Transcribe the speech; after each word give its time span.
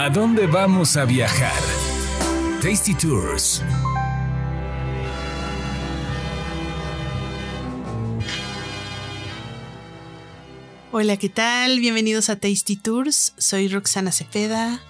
¿A 0.00 0.08
dónde 0.10 0.46
vamos 0.46 0.96
a 0.96 1.04
viajar? 1.04 1.60
Tasty 2.62 2.94
Tours. 2.94 3.64
Hola, 10.92 11.16
¿qué 11.16 11.28
tal? 11.28 11.80
Bienvenidos 11.80 12.30
a 12.30 12.36
Tasty 12.36 12.76
Tours. 12.76 13.34
Soy 13.38 13.66
Roxana 13.66 14.12
Cepeda. 14.12 14.80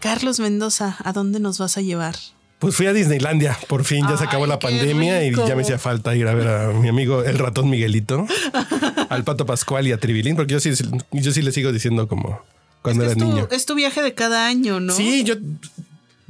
Carlos 0.00 0.38
Mendoza, 0.38 0.98
¿a 1.02 1.14
dónde 1.14 1.40
nos 1.40 1.56
vas 1.58 1.78
a 1.78 1.80
llevar? 1.80 2.16
Pues 2.58 2.76
fui 2.76 2.84
a 2.84 2.92
Disneylandia, 2.92 3.56
por 3.68 3.84
fin 3.84 4.06
ya 4.06 4.18
se 4.18 4.24
acabó 4.24 4.46
la 4.46 4.58
pandemia 4.58 5.24
y 5.24 5.34
ya 5.34 5.56
me 5.56 5.62
hacía 5.62 5.78
falta 5.78 6.14
ir 6.14 6.28
a 6.28 6.34
ver 6.34 6.46
a 6.46 6.68
mi 6.74 6.88
amigo 6.88 7.24
el 7.24 7.38
ratón 7.38 7.70
Miguelito, 7.70 8.26
al 9.08 9.24
Pato 9.24 9.46
Pascual 9.46 9.86
y 9.86 9.92
a 9.92 9.98
Tribilín, 9.98 10.36
porque 10.36 10.52
yo 10.52 10.60
sí, 10.60 10.72
yo 11.12 11.32
sí 11.32 11.40
le 11.40 11.52
sigo 11.52 11.72
diciendo 11.72 12.06
como 12.06 12.42
cuando 12.82 13.04
es, 13.04 13.10
era 13.12 13.14
que 13.18 13.20
es, 13.24 13.26
niño. 13.34 13.48
tu, 13.48 13.54
es 13.54 13.66
tu 13.66 13.74
viaje 13.74 14.02
de 14.02 14.14
cada 14.14 14.46
año, 14.46 14.80
¿no? 14.80 14.92
Sí, 14.92 15.24
yo, 15.24 15.34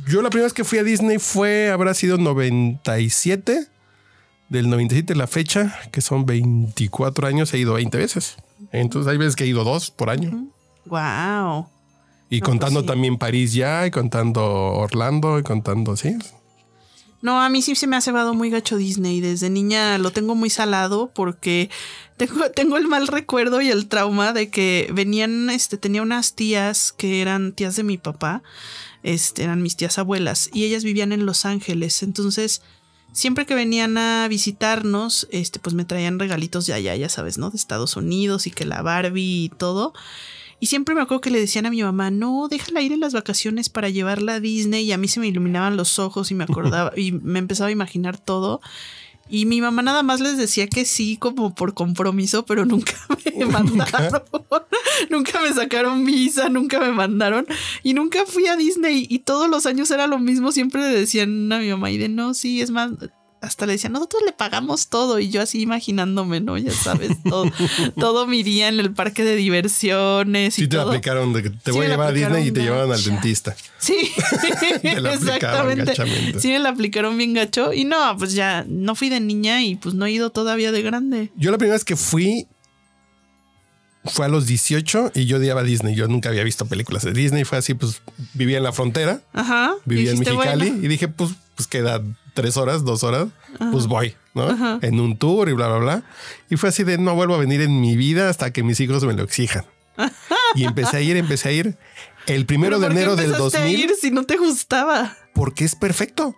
yo 0.06 0.22
la 0.22 0.30
primera 0.30 0.46
vez 0.46 0.52
que 0.52 0.64
fui 0.64 0.78
a 0.78 0.82
Disney 0.82 1.18
fue, 1.18 1.70
habrá 1.70 1.94
sido 1.94 2.18
97, 2.18 3.66
del 4.48 4.70
97 4.70 5.14
la 5.14 5.26
fecha, 5.26 5.78
que 5.92 6.00
son 6.00 6.24
24 6.26 7.26
años, 7.26 7.52
he 7.54 7.58
ido 7.58 7.74
20 7.74 7.96
veces. 7.98 8.36
Entonces 8.72 9.10
hay 9.10 9.18
veces 9.18 9.36
que 9.36 9.44
he 9.44 9.46
ido 9.46 9.64
dos 9.64 9.90
por 9.90 10.10
año. 10.10 10.46
Wow. 10.86 11.68
Y 12.30 12.40
No, 12.40 12.46
contando 12.46 12.80
pues 12.80 12.84
sí. 12.84 12.86
también 12.88 13.18
París 13.18 13.52
ya, 13.54 13.86
y 13.86 13.90
contando 13.90 14.42
Orlando, 14.44 15.38
y 15.38 15.42
contando, 15.42 15.96
sí. 15.96 16.16
No, 17.20 17.40
a 17.42 17.48
mí 17.48 17.62
sí 17.62 17.74
se 17.74 17.86
me 17.86 17.96
ha 17.96 18.00
cebado 18.00 18.34
muy 18.34 18.50
gacho 18.50 18.76
Disney. 18.76 19.20
Desde 19.20 19.50
niña 19.50 19.98
lo 19.98 20.12
tengo 20.12 20.34
muy 20.34 20.50
salado 20.50 21.10
porque 21.12 21.68
tengo, 22.16 22.50
tengo 22.54 22.76
el 22.76 22.86
mal 22.86 23.08
recuerdo 23.08 23.60
y 23.60 23.70
el 23.70 23.88
trauma 23.88 24.32
de 24.32 24.50
que 24.50 24.90
venían, 24.92 25.50
este, 25.50 25.78
tenía 25.78 26.02
unas 26.02 26.34
tías 26.34 26.92
que 26.92 27.20
eran 27.20 27.52
tías 27.52 27.76
de 27.76 27.82
mi 27.82 27.98
papá, 27.98 28.42
este, 29.02 29.44
eran 29.44 29.62
mis 29.62 29.76
tías 29.76 29.98
abuelas, 29.98 30.50
y 30.52 30.64
ellas 30.64 30.84
vivían 30.84 31.12
en 31.12 31.26
Los 31.26 31.44
Ángeles. 31.44 32.02
Entonces, 32.02 32.62
siempre 33.12 33.46
que 33.46 33.54
venían 33.54 33.98
a 33.98 34.28
visitarnos, 34.28 35.26
este, 35.30 35.58
pues 35.58 35.74
me 35.74 35.84
traían 35.84 36.18
regalitos 36.18 36.66
de 36.66 36.74
allá, 36.74 36.94
ya 36.94 37.08
sabes, 37.08 37.38
¿no? 37.38 37.50
De 37.50 37.56
Estados 37.56 37.96
Unidos 37.96 38.46
y 38.46 38.52
que 38.52 38.64
la 38.64 38.82
Barbie 38.82 39.44
y 39.44 39.48
todo. 39.48 39.92
Y 40.60 40.66
siempre 40.66 40.94
me 40.94 41.02
acuerdo 41.02 41.20
que 41.20 41.30
le 41.30 41.38
decían 41.38 41.66
a 41.66 41.70
mi 41.70 41.82
mamá, 41.82 42.10
no, 42.10 42.48
déjala 42.48 42.82
ir 42.82 42.92
en 42.92 43.00
las 43.00 43.14
vacaciones 43.14 43.68
para 43.68 43.90
llevarla 43.90 44.34
a 44.34 44.40
Disney. 44.40 44.84
Y 44.84 44.92
a 44.92 44.98
mí 44.98 45.06
se 45.06 45.20
me 45.20 45.28
iluminaban 45.28 45.76
los 45.76 45.98
ojos 45.98 46.30
y 46.30 46.34
me 46.34 46.44
acordaba 46.44 46.92
y 46.96 47.12
me 47.12 47.38
empezaba 47.38 47.68
a 47.68 47.72
imaginar 47.72 48.18
todo. 48.18 48.60
Y 49.30 49.44
mi 49.46 49.60
mamá 49.60 49.82
nada 49.82 50.02
más 50.02 50.20
les 50.20 50.38
decía 50.38 50.68
que 50.68 50.84
sí, 50.84 51.18
como 51.18 51.54
por 51.54 51.74
compromiso, 51.74 52.46
pero 52.46 52.64
nunca 52.64 52.94
me 53.36 53.44
mandaron. 53.44 54.22
nunca 55.10 55.40
me 55.40 55.52
sacaron 55.52 56.04
visa, 56.04 56.48
nunca 56.48 56.80
me 56.80 56.92
mandaron. 56.92 57.46
Y 57.82 57.94
nunca 57.94 58.24
fui 58.26 58.46
a 58.46 58.56
Disney. 58.56 59.06
Y 59.08 59.20
todos 59.20 59.48
los 59.48 59.66
años 59.66 59.90
era 59.90 60.06
lo 60.06 60.18
mismo. 60.18 60.50
Siempre 60.50 60.80
le 60.82 60.98
decían 60.98 61.52
a 61.52 61.58
mi 61.58 61.68
mamá, 61.68 61.90
y 61.90 61.98
de 61.98 62.08
no, 62.08 62.34
sí, 62.34 62.62
es 62.62 62.70
más. 62.70 62.90
Hasta 63.40 63.66
le 63.66 63.72
decían, 63.74 63.92
nosotros 63.92 64.22
le 64.26 64.32
pagamos 64.32 64.88
todo. 64.88 65.18
Y 65.20 65.30
yo 65.30 65.40
así 65.42 65.60
imaginándome, 65.60 66.40
¿no? 66.40 66.58
Ya 66.58 66.72
sabes, 66.72 67.10
todo, 67.22 67.44
todo 67.98 68.26
mi 68.26 68.42
día 68.42 68.68
en 68.68 68.80
el 68.80 68.92
parque 68.92 69.22
de 69.24 69.36
diversiones 69.36 70.58
y 70.58 70.62
Sí 70.62 70.68
te 70.68 70.76
todo. 70.76 70.88
aplicaron 70.88 71.32
de 71.32 71.44
que 71.44 71.50
te 71.50 71.70
Sí 71.70 71.70
voy 71.70 71.86
a 71.86 71.88
llevar 71.90 72.08
a 72.08 72.12
Disney 72.12 72.48
y 72.48 72.50
te 72.52 72.62
llevaron 72.62 72.92
al 72.92 73.02
dentista. 73.02 73.54
Sí, 73.78 73.96
Te 74.82 75.00
la 75.00 75.14
aplicaban 75.14 75.80
exactamente. 75.80 76.40
Sí, 76.40 76.48
me 76.48 76.58
la 76.58 76.70
aplicaron 76.70 77.16
bien 77.16 77.34
gacho. 77.34 77.72
Y 77.72 77.84
no, 77.84 78.16
pues 78.18 78.32
ya 78.34 78.64
no 78.68 78.94
fui 78.94 79.08
de 79.08 79.20
niña 79.20 79.62
y 79.62 79.76
pues 79.76 79.94
no 79.94 80.06
he 80.06 80.10
ido 80.12 80.30
todavía 80.30 80.72
de 80.72 80.82
grande. 80.82 81.30
Yo 81.36 81.50
la 81.50 81.58
primera 81.58 81.74
vez 81.76 81.84
que 81.84 81.96
fui 81.96 82.46
fue 84.04 84.24
a 84.26 84.28
los 84.28 84.46
18 84.46 85.12
y 85.14 85.26
yo 85.26 85.36
odiaba 85.36 85.62
Disney. 85.62 85.94
Yo 85.94 86.08
nunca 86.08 86.28
había 86.28 86.42
visto 86.44 86.66
películas 86.66 87.02
de 87.04 87.12
Disney. 87.12 87.44
Fue 87.44 87.58
así, 87.58 87.74
pues 87.74 88.00
vivía 88.34 88.56
en 88.58 88.64
la 88.64 88.72
frontera, 88.72 89.20
Ajá. 89.32 89.74
vivía 89.84 90.12
en 90.12 90.18
Mexicali 90.18 90.70
bueno, 90.70 90.84
y 90.84 90.88
dije, 90.88 91.08
pues, 91.08 91.30
pues 91.58 91.66
queda 91.66 92.00
tres 92.34 92.56
horas, 92.56 92.84
dos 92.84 93.02
horas, 93.02 93.26
pues 93.72 93.88
voy, 93.88 94.14
¿no? 94.32 94.44
Ajá. 94.44 94.78
En 94.80 95.00
un 95.00 95.16
tour 95.18 95.48
y 95.48 95.52
bla, 95.54 95.66
bla, 95.66 95.78
bla. 95.78 96.02
Y 96.48 96.56
fue 96.56 96.68
así 96.68 96.84
de 96.84 96.98
no 96.98 97.16
vuelvo 97.16 97.34
a 97.34 97.38
venir 97.38 97.60
en 97.62 97.80
mi 97.80 97.96
vida 97.96 98.28
hasta 98.30 98.52
que 98.52 98.62
mis 98.62 98.78
hijos 98.78 99.02
me 99.02 99.12
lo 99.14 99.24
exijan. 99.24 99.64
y 100.54 100.62
empecé 100.62 100.98
a 100.98 101.00
ir, 101.00 101.16
empecé 101.16 101.48
a 101.48 101.52
ir. 101.52 101.76
El 102.26 102.46
primero 102.46 102.78
¿pero 102.78 102.88
de 102.94 102.94
enero 102.94 103.16
del 103.16 103.32
empezaste 103.32 103.58
a 103.58 103.60
2000. 103.62 103.80
ir 103.80 103.90
si 104.00 104.12
no 104.12 104.22
te 104.22 104.36
gustaba. 104.36 105.16
porque 105.34 105.64
es 105.64 105.74
perfecto. 105.74 106.36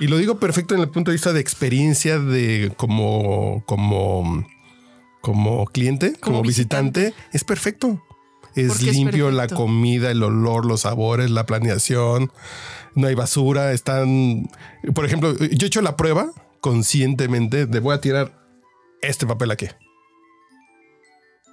Y 0.00 0.06
lo 0.06 0.16
digo 0.16 0.40
perfecto 0.40 0.74
en 0.74 0.80
el 0.80 0.88
punto 0.88 1.10
de 1.10 1.16
vista 1.16 1.34
de 1.34 1.40
experiencia 1.40 2.18
de 2.18 2.72
como, 2.78 3.62
como, 3.66 4.46
como 5.20 5.66
cliente, 5.66 6.14
como, 6.14 6.38
Como 6.38 6.42
visitante. 6.48 7.12
es 7.34 7.44
perfecto. 7.44 8.02
Es 8.54 8.68
Porque 8.68 8.90
es 8.90 8.96
limpio 8.96 9.30
la 9.30 9.48
comida, 9.48 10.10
el 10.10 10.22
olor, 10.22 10.66
los 10.66 10.82
sabores, 10.82 11.30
la 11.30 11.46
planeación. 11.46 12.32
No 12.94 13.06
hay 13.08 13.14
basura. 13.14 13.72
Están, 13.72 14.50
por 14.94 15.04
ejemplo, 15.04 15.36
yo 15.36 15.66
he 15.66 15.66
hecho 15.66 15.82
la 15.82 15.96
prueba 15.96 16.32
conscientemente 16.60 17.66
de 17.66 17.80
voy 17.80 17.94
a 17.94 18.00
tirar 18.00 18.32
este 19.00 19.26
papel 19.26 19.50
aquí. 19.50 19.66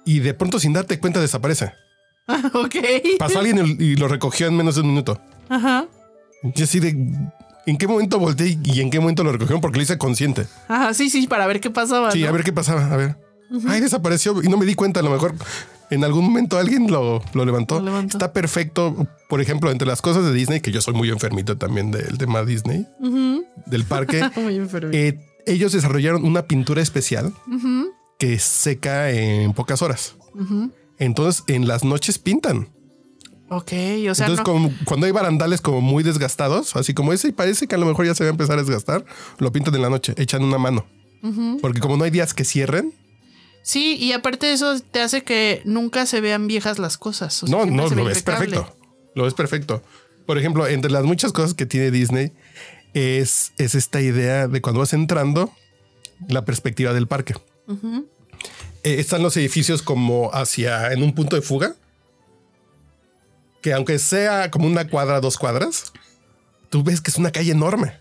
Y 0.04 0.20
de 0.20 0.34
pronto 0.34 0.58
sin 0.58 0.72
darte 0.72 0.98
cuenta 0.98 1.20
desaparece. 1.20 1.72
ok. 2.54 2.76
Pasó 3.18 3.38
alguien 3.40 3.76
y 3.78 3.96
lo 3.96 4.08
recogió 4.08 4.46
en 4.46 4.56
menos 4.56 4.76
de 4.76 4.82
un 4.82 4.88
minuto. 4.88 5.20
Ajá. 5.48 5.86
Yo 6.42 6.64
así 6.64 6.80
de 6.80 6.90
¿en 7.66 7.76
qué 7.76 7.86
momento 7.86 8.18
volteé 8.18 8.58
y 8.62 8.80
en 8.80 8.90
qué 8.90 9.00
momento 9.00 9.24
lo 9.24 9.32
recogieron? 9.32 9.60
Porque 9.60 9.78
lo 9.78 9.82
hice 9.82 9.98
consciente. 9.98 10.46
Ajá, 10.68 10.94
sí, 10.94 11.10
sí, 11.10 11.26
para 11.26 11.46
ver 11.46 11.60
qué 11.60 11.70
pasaba. 11.70 12.10
Sí, 12.10 12.22
¿no? 12.22 12.28
a 12.28 12.32
ver 12.32 12.44
qué 12.44 12.52
pasaba. 12.52 12.86
A 12.92 12.96
ver. 12.96 13.16
Ay, 13.68 13.80
desapareció 13.80 14.42
y 14.42 14.48
no 14.48 14.56
me 14.56 14.66
di 14.66 14.74
cuenta. 14.74 15.00
A 15.00 15.02
lo 15.02 15.10
mejor 15.10 15.34
en 15.90 16.04
algún 16.04 16.24
momento 16.24 16.56
alguien 16.58 16.90
lo, 16.90 17.22
lo 17.34 17.44
levantó. 17.44 17.78
Lo 17.80 17.86
levantó. 17.86 18.16
Está 18.16 18.32
perfecto. 18.32 19.06
Por 19.28 19.40
ejemplo, 19.40 19.70
entre 19.70 19.86
las 19.88 20.00
cosas 20.02 20.24
de 20.24 20.32
Disney, 20.32 20.60
que 20.60 20.72
yo 20.72 20.80
soy 20.80 20.94
muy 20.94 21.10
enfermito 21.10 21.56
también 21.56 21.90
del 21.90 22.16
tema 22.18 22.44
Disney, 22.44 22.86
del 23.66 23.84
parque, 23.84 24.22
Muy 24.36 24.60
eh, 24.92 25.18
ellos 25.46 25.72
desarrollaron 25.72 26.24
una 26.24 26.42
pintura 26.46 26.82
especial 26.82 27.32
que 28.18 28.38
seca 28.38 29.10
en 29.10 29.52
pocas 29.52 29.82
horas. 29.82 30.16
Entonces, 30.98 31.44
en 31.46 31.66
las 31.66 31.84
noches 31.84 32.18
pintan. 32.18 32.68
Ok, 33.52 33.72
o 34.08 34.14
sea, 34.14 34.26
Entonces, 34.26 34.38
no- 34.38 34.44
como 34.44 34.72
cuando 34.84 35.06
hay 35.06 35.12
barandales 35.12 35.60
como 35.60 35.80
muy 35.80 36.04
desgastados, 36.04 36.76
así 36.76 36.94
como 36.94 37.12
ese, 37.12 37.28
y 37.28 37.32
parece 37.32 37.66
que 37.66 37.74
a 37.74 37.78
lo 37.78 37.86
mejor 37.86 38.06
ya 38.06 38.14
se 38.14 38.22
va 38.22 38.28
a 38.28 38.30
empezar 38.30 38.58
a 38.58 38.62
desgastar, 38.62 39.04
lo 39.38 39.50
pintan 39.50 39.74
en 39.74 39.82
la 39.82 39.90
noche, 39.90 40.14
echan 40.18 40.44
una 40.44 40.58
mano. 40.58 40.86
Porque 41.60 41.80
como 41.80 41.96
no 41.96 42.04
hay 42.04 42.10
días 42.10 42.32
que 42.32 42.44
cierren, 42.44 42.94
Sí, 43.62 43.96
y 43.96 44.12
aparte 44.12 44.46
de 44.46 44.52
eso 44.54 44.78
te 44.80 45.00
hace 45.00 45.22
que 45.22 45.62
nunca 45.64 46.06
se 46.06 46.20
vean 46.20 46.46
viejas 46.46 46.78
las 46.78 46.98
cosas. 46.98 47.42
o 47.42 47.46
sea, 47.46 47.56
no, 47.56 47.66
no, 47.66 47.88
lo 47.88 48.04
ves 48.04 48.22
perfecto. 48.22 48.74
Lo 49.14 49.24
ves 49.24 49.34
perfecto. 49.34 49.82
Por 50.26 50.38
ejemplo, 50.38 50.66
entre 50.66 50.90
las 50.90 51.04
muchas 51.04 51.32
cosas 51.32 51.54
que 51.54 51.66
tiene 51.66 51.90
Disney 51.90 52.32
es, 52.94 53.52
es 53.58 53.74
esta 53.74 54.00
idea 54.00 54.48
de 54.48 54.60
cuando 54.60 54.80
vas 54.80 54.92
entrando, 54.92 55.52
la 56.28 56.44
perspectiva 56.44 56.92
del 56.92 57.06
parque. 57.06 57.34
Eh, 58.82 58.96
están 58.98 59.22
los 59.22 59.36
edificios 59.36 59.82
como 59.82 60.30
hacia 60.32 60.92
en 60.92 61.02
un 61.02 61.14
punto 61.14 61.36
de 61.36 61.42
fuga. 61.42 61.74
Que 63.60 63.74
aunque 63.74 63.98
sea 63.98 64.50
como 64.50 64.66
una 64.66 64.88
cuadra, 64.88 65.20
dos 65.20 65.36
cuadras, 65.36 65.92
tú 66.70 66.82
ves 66.82 67.00
que 67.00 67.10
es 67.10 67.18
una 67.18 67.30
calle 67.30 67.52
enorme. 67.52 67.98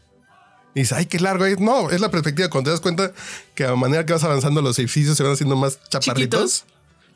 Y 0.76 0.82
dices, 0.82 0.98
ay, 0.98 1.06
qué 1.06 1.20
largo 1.20 1.46
es. 1.46 1.60
No, 1.60 1.90
es 1.90 2.00
la 2.00 2.12
perspectiva. 2.12 2.50
Cuando 2.50 2.70
te 2.70 2.72
das 2.72 2.82
cuenta 2.82 3.12
que 3.56 3.66
a 3.66 3.76
manera 3.76 4.06
que 4.06 4.14
vas 4.14 4.24
avanzando, 4.24 4.62
los 4.62 4.78
edificios 4.80 5.18
se 5.18 5.24
van 5.24 5.34
haciendo 5.34 5.56
más 5.56 5.80
chaparritos. 5.90 6.64
Chiquitos. 6.64 6.66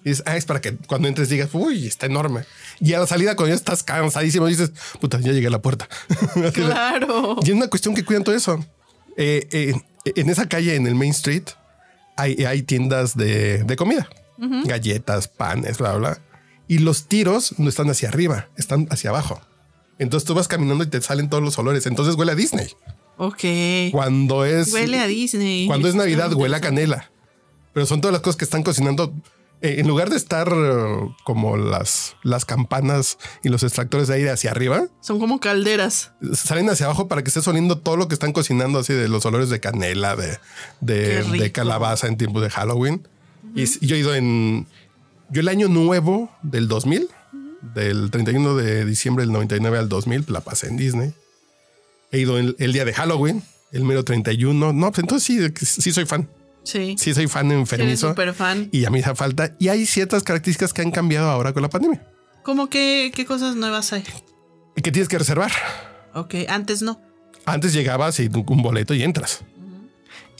Y 0.03 0.09
dices, 0.09 0.23
ah, 0.25 0.35
es 0.35 0.45
para 0.45 0.59
que 0.59 0.75
cuando 0.75 1.07
entres 1.07 1.29
digas, 1.29 1.49
uy, 1.53 1.87
está 1.87 2.07
enorme. 2.07 2.43
Y 2.81 2.93
a 2.93 2.99
la 2.99 3.07
salida, 3.07 3.35
cuando 3.35 3.49
ya 3.49 3.55
estás 3.55 3.83
cansadísimo, 3.83 4.47
dices, 4.47 4.71
puta, 4.99 5.19
ya 5.19 5.31
llegué 5.31 5.47
a 5.47 5.51
la 5.51 5.61
puerta. 5.61 5.87
Claro. 6.53 7.37
Y 7.41 7.49
es 7.49 7.55
una 7.55 7.67
cuestión 7.67 7.95
que 7.95 8.03
cuidan 8.03 8.23
todo 8.23 8.35
eso. 8.35 8.63
Eh, 9.15 9.47
eh, 9.51 9.73
en 10.15 10.29
esa 10.29 10.49
calle, 10.49 10.75
en 10.75 10.87
el 10.87 10.95
Main 10.95 11.11
Street, 11.11 11.43
hay, 12.17 12.43
hay 12.45 12.63
tiendas 12.63 13.15
de, 13.15 13.63
de 13.63 13.75
comida, 13.75 14.09
galletas, 14.65 15.27
panes, 15.27 15.77
bla, 15.77 15.93
bla. 15.93 16.19
Y 16.67 16.79
los 16.79 17.07
tiros 17.07 17.57
no 17.59 17.69
están 17.69 17.89
hacia 17.89 18.09
arriba, 18.09 18.49
están 18.57 18.87
hacia 18.89 19.09
abajo. 19.11 19.41
Entonces 19.99 20.27
tú 20.27 20.33
vas 20.33 20.47
caminando 20.47 20.83
y 20.83 20.87
te 20.87 21.01
salen 21.01 21.29
todos 21.29 21.43
los 21.43 21.57
olores. 21.57 21.85
Entonces 21.85 22.15
huele 22.15 22.33
a 22.33 22.35
Disney. 22.35 22.67
Ok. 23.25 23.91
Cuando 23.91 24.45
es 24.45 24.73
Huele 24.73 24.99
a 24.99 25.07
Disney. 25.07 25.67
cuando 25.67 25.87
es 25.87 25.95
Navidad, 25.95 26.33
huele 26.33 26.55
a 26.55 26.61
canela. 26.61 27.09
Pero 27.73 27.85
son 27.85 28.01
todas 28.01 28.13
las 28.13 28.21
cosas 28.21 28.37
que 28.37 28.45
están 28.45 28.63
cocinando. 28.63 29.13
Eh, 29.61 29.79
en 29.79 29.87
lugar 29.87 30.09
de 30.09 30.17
estar 30.17 30.49
eh, 30.53 31.15
como 31.23 31.55
las, 31.55 32.17
las 32.21 32.43
campanas 32.43 33.17
y 33.43 33.49
los 33.49 33.63
extractores 33.63 34.09
de 34.09 34.15
aire 34.15 34.29
hacia 34.29 34.51
arriba, 34.51 34.87
Son 34.99 35.19
como 35.19 35.39
calderas. 35.39 36.11
salen 36.33 36.69
hacia 36.69 36.85
abajo 36.87 37.07
para 37.07 37.23
que 37.23 37.29
estés 37.29 37.47
oliendo 37.47 37.77
todo 37.77 37.95
lo 37.95 38.09
que 38.09 38.13
están 38.13 38.33
cocinando, 38.33 38.79
así 38.79 38.91
de 38.91 39.07
los 39.07 39.25
olores 39.25 39.49
de 39.49 39.61
canela, 39.61 40.17
de, 40.17 40.37
de, 40.81 41.51
calabaza 41.53 42.07
en 42.07 42.17
tiempo 42.17 42.41
de 42.41 42.49
Halloween. 42.49 43.07
Y 43.55 43.65
yo 43.85 43.95
he 43.95 43.99
ido 43.99 44.13
en. 44.13 44.67
Yo 45.29 45.39
el 45.39 45.47
año 45.47 45.69
nuevo 45.69 46.29
del 46.43 46.67
2000, 46.67 47.07
del 47.73 48.11
31 48.11 48.55
de 48.55 48.83
diciembre 48.85 49.23
del 49.23 49.31
99 49.31 49.77
al 49.77 49.87
2000, 49.87 50.25
la 50.27 50.41
pasé 50.41 50.67
en 50.67 50.75
Disney. 50.75 51.13
He 52.13 52.19
ido 52.19 52.37
el, 52.37 52.55
el 52.59 52.71
día 52.71 52.85
de 52.85 52.93
Halloween, 52.93 53.43
el 53.71 53.83
mero 53.83 54.05
31. 54.05 54.71
No, 54.71 54.91
pues 54.91 54.99
entonces 54.99 55.23
sí, 55.57 55.65
sí 55.81 55.91
soy 55.91 56.05
fan. 56.05 56.29
Sí. 56.63 56.95
Sí 56.97 57.13
soy 57.13 57.27
fan 57.27 57.51
enfermizo. 57.51 58.09
súper 58.09 58.33
fan. 58.35 58.69
Y 58.71 58.85
a 58.85 58.91
mí 58.91 58.99
hace 58.99 59.15
falta. 59.15 59.55
Y 59.59 59.67
hay 59.69 59.87
ciertas 59.87 60.21
características 60.21 60.73
que 60.73 60.83
han 60.83 60.91
cambiado 60.91 61.29
ahora 61.29 61.53
con 61.53 61.63
la 61.63 61.69
pandemia. 61.69 62.05
¿Cómo 62.43 62.69
que 62.69 63.11
qué 63.15 63.25
cosas 63.25 63.55
nuevas 63.55 63.91
hay? 63.93 64.03
que 64.75 64.91
tienes 64.91 65.07
que 65.09 65.17
reservar. 65.17 65.51
Ok, 66.13 66.35
antes 66.47 66.83
no. 66.83 67.01
Antes 67.45 67.73
llegabas 67.73 68.19
y 68.19 68.29
un 68.33 68.61
boleto 68.61 68.93
y 68.93 69.01
entras. 69.01 69.43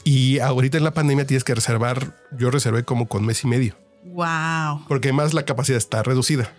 Y 0.04 0.40
ahorita 0.40 0.78
en 0.78 0.84
la 0.84 0.94
pandemia 0.94 1.26
tienes 1.26 1.44
que 1.44 1.56
reservar. 1.56 2.16
Yo 2.38 2.52
reservé 2.52 2.84
como 2.84 3.08
con 3.08 3.26
mes 3.26 3.44
y 3.44 3.48
medio. 3.48 3.76
Wow. 4.06 4.86
Porque 4.88 5.08
además 5.08 5.34
la 5.34 5.44
capacidad 5.44 5.78
está 5.78 6.04
reducida. 6.04 6.52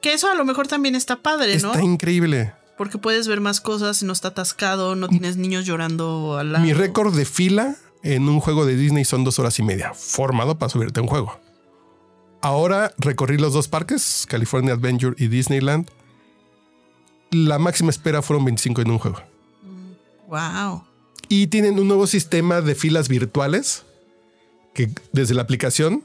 Que 0.00 0.14
eso 0.14 0.28
a 0.28 0.34
lo 0.34 0.44
mejor 0.44 0.66
también 0.66 0.96
está 0.96 1.16
padre, 1.16 1.58
¿no? 1.60 1.68
Está 1.70 1.82
increíble. 1.82 2.52
Porque 2.78 2.96
puedes 2.96 3.26
ver 3.26 3.40
más 3.40 3.60
cosas, 3.60 4.04
no 4.04 4.12
está 4.12 4.28
atascado, 4.28 4.94
no 4.94 5.08
tienes 5.08 5.36
niños 5.36 5.66
llorando 5.66 6.38
al 6.38 6.52
lado. 6.52 6.64
Mi 6.64 6.72
récord 6.72 7.14
de 7.14 7.24
fila 7.24 7.76
en 8.04 8.28
un 8.28 8.38
juego 8.38 8.64
de 8.64 8.76
Disney 8.76 9.04
son 9.04 9.24
dos 9.24 9.40
horas 9.40 9.58
y 9.58 9.64
media, 9.64 9.92
formado 9.94 10.58
para 10.58 10.70
subirte 10.70 11.00
a 11.00 11.02
un 11.02 11.08
juego. 11.08 11.40
Ahora 12.40 12.92
recorrí 12.98 13.36
los 13.36 13.52
dos 13.52 13.66
parques, 13.66 14.26
California 14.28 14.74
Adventure 14.74 15.16
y 15.18 15.26
Disneyland. 15.26 15.90
La 17.32 17.58
máxima 17.58 17.90
espera 17.90 18.22
fueron 18.22 18.44
25 18.44 18.82
en 18.82 18.90
un 18.92 18.98
juego. 18.98 19.22
Wow. 20.28 20.84
Y 21.28 21.48
tienen 21.48 21.80
un 21.80 21.88
nuevo 21.88 22.06
sistema 22.06 22.60
de 22.60 22.76
filas 22.76 23.08
virtuales 23.08 23.84
que 24.72 24.88
desde 25.12 25.34
la 25.34 25.42
aplicación 25.42 26.04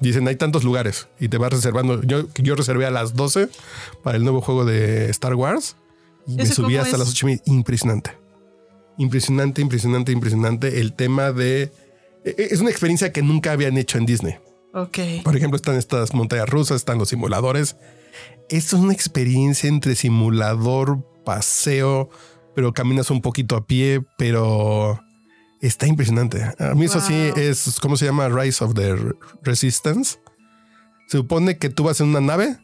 dicen 0.00 0.26
hay 0.26 0.36
tantos 0.36 0.64
lugares 0.64 1.06
y 1.20 1.28
te 1.28 1.36
vas 1.36 1.52
reservando. 1.52 2.02
Yo, 2.02 2.28
yo 2.36 2.54
reservé 2.56 2.86
a 2.86 2.90
las 2.90 3.14
12 3.14 3.50
para 4.02 4.16
el 4.16 4.24
nuevo 4.24 4.40
juego 4.40 4.64
de 4.64 5.10
Star 5.10 5.34
Wars 5.34 5.76
y 6.26 6.36
me 6.36 6.42
¿Ese 6.44 6.54
subí 6.54 6.76
hasta 6.76 6.92
es? 6.92 6.98
las 6.98 7.10
8 7.10 7.26
y 7.26 7.30
media. 7.30 7.42
Impresionante. 7.46 8.10
Impresionante, 8.98 9.60
impresionante, 9.62 10.12
impresionante. 10.12 10.80
El 10.80 10.92
tema 10.94 11.32
de... 11.32 11.62
e- 12.24 12.34
e- 12.38 12.48
Es 12.52 12.60
una 12.60 12.70
experiencia 12.70 13.12
que 13.12 13.22
nunca 13.22 13.52
habían 13.52 13.76
hecho 13.78 13.98
en 13.98 14.06
Disney. 14.06 14.36
Ok. 14.72 14.98
Por 15.22 15.36
ejemplo, 15.36 15.56
están 15.56 15.76
estas 15.76 16.14
montañas 16.14 16.48
rusas, 16.48 16.76
están 16.76 16.98
los 16.98 17.08
simuladores. 17.08 17.76
Esto 18.48 18.76
es 18.76 18.82
una 18.82 18.92
experiencia 18.92 19.68
entre 19.68 19.94
simulador, 19.94 21.04
paseo, 21.24 22.10
pero 22.54 22.72
caminas 22.72 23.10
un 23.10 23.20
poquito 23.20 23.56
a 23.56 23.66
pie, 23.66 24.02
pero 24.18 25.00
está 25.60 25.86
impresionante. 25.86 26.42
A 26.58 26.74
mí 26.74 26.84
eso 26.84 27.00
sí 27.00 27.14
es, 27.36 27.78
¿cómo 27.80 27.96
se 27.96 28.04
llama? 28.04 28.28
Rise 28.28 28.62
of 28.64 28.74
the 28.74 28.94
Resistance. 29.42 30.18
Se 31.08 31.18
supone 31.18 31.58
que 31.58 31.68
tú 31.70 31.84
vas 31.84 32.00
en 32.00 32.08
una 32.08 32.20
nave 32.20 32.56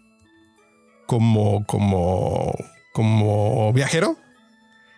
como, 1.06 1.64
como, 1.66 2.52
como 2.92 3.72
viajero 3.72 4.16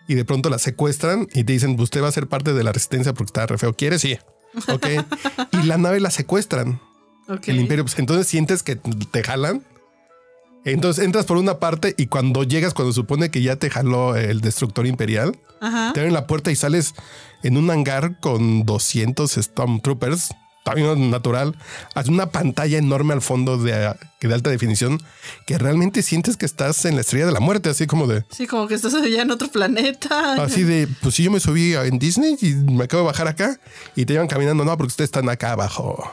y 0.07 0.15
de 0.15 0.25
pronto 0.25 0.49
la 0.49 0.59
secuestran 0.59 1.27
y 1.33 1.43
te 1.43 1.53
dicen, 1.53 1.79
usted 1.79 2.03
va 2.03 2.07
a 2.07 2.11
ser 2.11 2.27
parte 2.27 2.53
de 2.53 2.63
la 2.63 2.71
resistencia 2.71 3.13
porque 3.13 3.29
está 3.29 3.45
re 3.45 3.57
feo. 3.57 3.73
¿Quiere? 3.73 3.99
Sí. 3.99 4.17
Ok. 4.67 4.87
y 5.63 5.65
la 5.65 5.77
nave 5.77 5.99
la 5.99 6.11
secuestran. 6.11 6.79
ok. 7.27 7.47
El 7.47 7.59
imperio, 7.59 7.83
pues 7.85 7.97
entonces 7.99 8.27
sientes 8.27 8.63
que 8.63 8.75
te 8.75 9.23
jalan. 9.23 9.63
Entonces 10.65 11.03
entras 11.03 11.25
por 11.25 11.37
una 11.37 11.59
parte 11.59 11.93
y 11.97 12.07
cuando 12.07 12.43
llegas, 12.43 12.73
cuando 12.73 12.93
supone 12.93 13.29
que 13.29 13.41
ya 13.41 13.57
te 13.57 13.69
jaló 13.69 14.15
el 14.15 14.39
destructor 14.39 14.87
imperial, 14.87 15.37
Ajá. 15.59 15.91
te 15.93 15.99
abren 15.99 16.13
la 16.13 16.25
puerta 16.25 16.51
y 16.51 16.55
sales 16.55 16.93
en 17.43 17.57
un 17.57 17.69
hangar 17.69 18.19
con 18.21 18.65
200 18.65 19.29
Stormtroopers, 19.29 20.29
también 20.63 21.11
natural, 21.11 21.55
hay 21.93 22.09
una 22.09 22.27
pantalla 22.27 22.77
enorme 22.77 23.13
al 23.13 23.21
fondo 23.21 23.57
de, 23.57 23.93
de 24.21 24.33
alta 24.33 24.49
definición 24.49 25.01
que 25.45 25.57
realmente 25.57 26.01
sientes 26.01 26.37
que 26.37 26.45
estás 26.45 26.85
en 26.85 26.95
la 26.95 27.01
estrella 27.01 27.25
de 27.25 27.33
la 27.33 27.39
muerte, 27.41 27.69
así 27.69 27.85
como 27.85 28.07
de, 28.07 28.23
Sí, 28.31 28.47
como 28.47 28.67
que 28.67 28.75
estás 28.75 28.93
allá 28.93 29.21
en 29.23 29.31
otro 29.31 29.49
planeta. 29.49 30.41
así 30.41 30.63
de, 30.63 30.87
pues 31.01 31.15
si 31.15 31.23
yo 31.23 31.31
me 31.31 31.39
subí 31.41 31.73
en 31.75 31.99
Disney 31.99 32.37
y 32.41 32.53
me 32.53 32.85
acabo 32.85 33.03
de 33.03 33.07
bajar 33.07 33.27
acá 33.27 33.59
y 33.95 34.05
te 34.05 34.13
llevan 34.13 34.27
caminando, 34.27 34.63
no, 34.63 34.77
porque 34.77 34.87
ustedes 34.91 35.09
están 35.09 35.27
acá 35.29 35.51
abajo, 35.51 36.09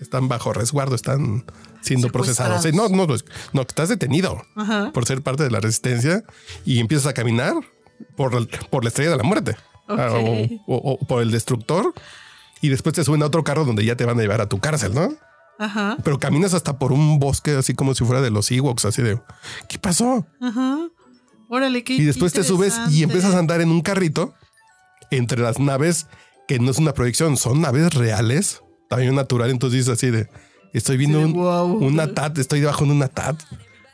están 0.00 0.28
bajo 0.28 0.52
resguardo, 0.52 0.94
están 0.94 1.44
siendo 1.80 2.10
procesados. 2.10 2.62
Sí, 2.62 2.72
no, 2.72 2.88
no, 2.90 3.06
no, 3.06 3.14
no, 3.52 3.60
estás 3.62 3.88
detenido 3.88 4.42
Ajá. 4.56 4.90
por 4.92 5.06
ser 5.06 5.22
parte 5.22 5.42
de 5.44 5.50
la 5.50 5.60
resistencia 5.60 6.22
y 6.66 6.80
empiezas 6.80 7.06
a 7.06 7.14
caminar 7.14 7.54
por, 8.16 8.46
por 8.68 8.84
la 8.84 8.88
estrella 8.88 9.12
de 9.12 9.16
la 9.16 9.22
muerte. 9.22 9.56
Ah, 9.88 10.08
o, 10.12 10.42
o- 10.66 10.92
o 10.94 11.06
por 11.06 11.22
el 11.22 11.30
destructor 11.30 11.94
y 12.66 12.68
después 12.68 12.94
te 12.94 13.04
suben 13.04 13.22
a 13.22 13.26
otro 13.26 13.44
carro 13.44 13.64
donde 13.64 13.84
ya 13.84 13.96
te 13.96 14.04
van 14.04 14.18
a 14.18 14.22
llevar 14.22 14.40
a 14.40 14.48
tu 14.48 14.58
cárcel, 14.58 14.92
¿no? 14.94 15.14
Ajá. 15.58 15.96
Pero 16.04 16.18
caminas 16.18 16.52
hasta 16.52 16.78
por 16.78 16.92
un 16.92 17.18
bosque 17.18 17.52
así 17.52 17.74
como 17.74 17.94
si 17.94 18.04
fuera 18.04 18.20
de 18.20 18.30
los 18.30 18.50
Ewoks, 18.50 18.84
así 18.84 19.02
de 19.02 19.20
¿qué 19.68 19.78
pasó? 19.78 20.26
Ajá. 20.40 20.78
Órale, 21.48 21.84
qué 21.84 21.94
Y 21.94 22.04
después 22.04 22.32
te 22.32 22.42
subes 22.42 22.76
y 22.90 23.04
empiezas 23.04 23.34
a 23.34 23.38
andar 23.38 23.60
en 23.60 23.70
un 23.70 23.80
carrito 23.80 24.34
entre 25.10 25.40
las 25.40 25.58
naves 25.60 26.08
que 26.48 26.58
no 26.58 26.70
es 26.72 26.78
una 26.78 26.92
proyección, 26.92 27.36
son 27.36 27.60
naves 27.60 27.94
reales, 27.94 28.62
tamaño 28.88 29.12
natural. 29.12 29.50
Entonces 29.50 29.78
dices 29.78 29.94
así 29.94 30.10
de 30.10 30.28
estoy 30.72 30.96
viendo 30.96 31.18
Sí, 31.18 31.24
un, 31.24 31.32
wow. 31.34 31.72
una 31.84 32.12
TAT, 32.12 32.38
estoy 32.38 32.60
debajo 32.60 32.84
de 32.84 32.90
una 32.90 33.08
TAT. 33.08 33.40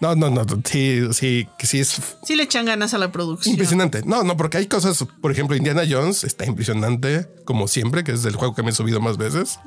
No, 0.03 0.17
no, 0.17 0.31
no, 0.31 0.45
sí, 0.65 1.01
sí, 1.13 1.49
sí 1.61 1.79
es 1.79 2.03
Sí 2.25 2.35
le 2.35 2.43
echan 2.43 2.67
ganas 2.67 2.93
a 2.93 2.99
la 2.99 3.13
producción. 3.13 3.53
impresionante. 3.53 4.03
No, 4.05 4.25
no, 4.25 4.37
porque 4.37 4.57
hay 4.57 4.67
cosas, 4.67 5.07
por 5.21 5.31
ejemplo, 5.31 5.55
Indiana 5.57 5.83
Jones 5.89 6.25
está 6.25 6.45
impresionante, 6.45 7.29
como 7.45 7.69
siempre, 7.69 8.03
que 8.03 8.11
es 8.11 8.25
el 8.25 8.35
juego 8.35 8.53
que 8.53 8.65
me 8.65 8.71
he 8.71 8.73
subido 8.73 9.01
más 9.01 9.17
veces. 9.17 9.61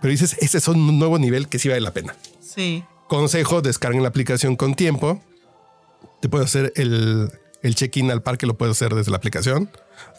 Pero 0.00 0.10
dices, 0.12 0.36
ese 0.40 0.58
es 0.58 0.68
un 0.68 1.00
nuevo 1.00 1.18
nivel 1.18 1.48
que 1.48 1.58
sí 1.58 1.68
vale 1.68 1.80
la 1.80 1.92
pena. 1.92 2.14
Sí. 2.40 2.84
Consejo, 3.08 3.60
descarguen 3.60 4.02
la 4.04 4.08
aplicación 4.08 4.54
con 4.54 4.76
tiempo. 4.76 5.20
Te 6.20 6.28
puedes 6.28 6.46
hacer 6.46 6.72
el, 6.76 7.28
el 7.62 7.74
check-in 7.74 8.12
al 8.12 8.22
parque, 8.22 8.46
lo 8.46 8.56
puedes 8.56 8.76
hacer 8.76 8.94
desde 8.94 9.10
la 9.10 9.16
aplicación. 9.16 9.68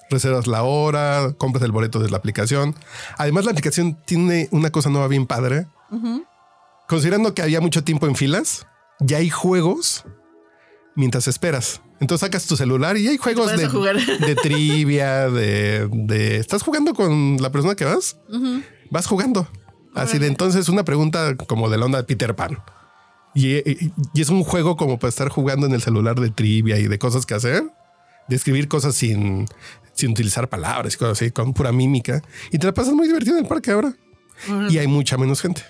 Reservas 0.09 0.47
la 0.47 0.63
hora, 0.63 1.33
compras 1.37 1.63
el 1.63 1.71
boleto 1.71 1.99
desde 1.99 2.11
la 2.11 2.17
aplicación. 2.17 2.75
Además, 3.17 3.45
la 3.45 3.51
aplicación 3.51 3.97
tiene 4.05 4.49
una 4.51 4.71
cosa 4.71 4.89
nueva 4.89 5.07
bien 5.07 5.25
padre. 5.25 5.67
Considerando 6.89 7.33
que 7.33 7.43
había 7.43 7.61
mucho 7.61 7.85
tiempo 7.85 8.07
en 8.07 8.15
filas, 8.15 8.67
ya 8.99 9.17
hay 9.17 9.29
juegos 9.29 10.05
mientras 10.95 11.27
esperas. 11.27 11.81
Entonces 11.99 12.25
sacas 12.25 12.45
tu 12.45 12.55
celular 12.55 12.97
y 12.97 13.07
hay 13.07 13.17
juegos 13.17 13.47
de, 13.57 13.67
de 14.19 14.35
trivia, 14.35 15.29
de, 15.29 15.87
de... 15.91 16.37
¿Estás 16.37 16.61
jugando 16.61 16.93
con 16.93 17.37
la 17.39 17.51
persona 17.51 17.75
que 17.75 17.85
vas? 17.85 18.17
Vas 18.91 19.07
jugando. 19.07 19.47
Así 19.95 20.19
de 20.19 20.27
entonces 20.27 20.69
una 20.69 20.85
pregunta 20.85 21.35
como 21.35 21.69
de 21.69 21.77
la 21.77 21.85
onda 21.85 21.97
de 21.97 22.03
Peter 22.03 22.35
Pan. 22.35 22.59
Y, 23.33 23.55
y- 23.57 23.91
y 24.13 24.21
es 24.21 24.29
un 24.29 24.43
juego 24.43 24.75
como 24.77 24.99
para 24.99 25.09
estar 25.09 25.29
jugando 25.29 25.65
en 25.65 25.73
el 25.73 25.81
celular 25.81 26.19
de 26.19 26.29
trivia 26.29 26.77
y 26.77 26.87
de 26.87 26.99
cosas 26.99 27.25
que 27.25 27.33
hacer, 27.33 27.63
de 28.27 28.35
escribir 28.35 28.67
cosas 28.67 28.93
sin, 28.95 29.45
sin 29.93 30.11
utilizar 30.11 30.49
palabras 30.49 30.93
y 30.93 30.97
cosas 30.97 31.19
así, 31.21 31.31
con 31.31 31.53
pura 31.53 31.71
mímica. 31.71 32.21
Y 32.51 32.59
te 32.59 32.67
la 32.67 32.73
pasas 32.73 32.93
muy 32.93 33.07
divertido 33.07 33.37
en 33.37 33.43
el 33.43 33.49
parque 33.49 33.71
ahora. 33.71 33.93
Y 34.69 34.77
hay 34.77 34.85
mucha 34.87 35.17
menos 35.17 35.41
gente. 35.41 35.63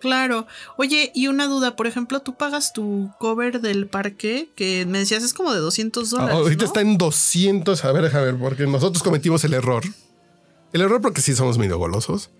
Claro. 0.00 0.46
Oye, 0.76 1.10
y 1.14 1.28
una 1.28 1.46
duda, 1.46 1.76
por 1.76 1.86
ejemplo, 1.86 2.20
tú 2.20 2.34
pagas 2.34 2.72
tu 2.72 3.10
cover 3.18 3.60
del 3.60 3.86
parque, 3.86 4.50
que 4.54 4.84
me 4.86 4.98
decías 4.98 5.22
es 5.22 5.32
como 5.32 5.52
de 5.52 5.60
200 5.60 6.10
dólares. 6.10 6.34
Ahorita 6.34 6.64
¿no? 6.64 6.66
está 6.66 6.80
en 6.80 6.98
200. 6.98 7.84
A 7.84 7.92
ver, 7.92 8.16
a 8.16 8.20
ver, 8.20 8.36
porque 8.36 8.66
nosotros 8.66 9.02
cometimos 9.02 9.44
el 9.44 9.54
error. 9.54 9.82
El 10.72 10.82
error 10.82 11.00
porque 11.00 11.20
sí 11.20 11.34
somos 11.34 11.58
medio 11.58 11.78
golosos. 11.78 12.30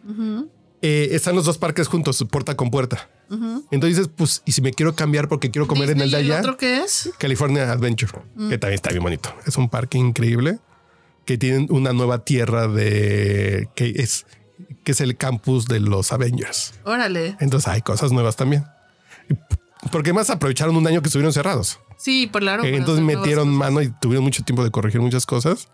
Eh, 0.83 1.09
están 1.13 1.35
los 1.35 1.47
dos 1.47 1.59
parques 1.59 1.89
juntos, 1.89 2.25
puerta 2.31 2.57
con 2.57 2.71
puerta. 2.71 3.09
Entonces 3.31 3.97
dices, 3.97 4.11
pues, 4.15 4.43
y 4.45 4.53
si 4.53 4.63
me 4.63 4.73
quiero 4.73 4.95
cambiar 4.95 5.29
porque 5.29 5.51
quiero 5.51 5.67
comer 5.67 5.91
en 5.91 6.01
el 6.01 6.11
de 6.11 6.19
Disney, 6.19 6.29
¿y 6.29 6.33
allá, 6.33 6.41
otro 6.41 6.57
qué 6.57 6.83
es? 6.83 7.11
California 7.19 7.73
Adventure, 7.73 8.13
que 8.49 8.59
también 8.59 8.75
está 8.75 8.91
bien 8.91 9.03
bonito. 9.03 9.35
Es 9.47 9.57
un 9.57 9.69
parque 9.69 9.99
increíble 9.99 10.61
que 11.25 11.37
tienen 11.37 11.67
una 11.71 11.93
nueva 11.93 12.25
tierra 12.25 12.69
de 12.69 13.69
que 13.75 13.95
es 13.97 14.27
que 14.87 14.93
es 14.93 15.01
el 15.01 15.17
campus 15.17 15.67
de 15.67 15.81
los 15.81 16.13
Avengers. 16.13 16.73
Órale. 16.85 17.37
Entonces 17.41 17.67
hay 17.67 17.83
cosas 17.83 18.13
nuevas 18.13 18.37
también. 18.37 18.65
Porque 19.91 20.13
más 20.13 20.31
aprovecharon 20.31 20.77
un 20.77 20.87
año 20.87 21.03
que 21.03 21.09
estuvieron 21.09 21.33
cerrados. 21.33 21.81
Sí, 21.99 22.29
pues 22.31 22.43
claro. 22.43 22.63
Eh, 22.63 22.67
para 22.71 22.77
Entonces 22.77 23.05
metieron 23.05 23.49
mano 23.53 23.83
y 23.83 23.89
tuvieron 24.01 24.23
mucho 24.23 24.45
tiempo 24.45 24.63
de 24.63 24.71
corregir 24.71 25.01
muchas 25.01 25.27
cosas. 25.27 25.67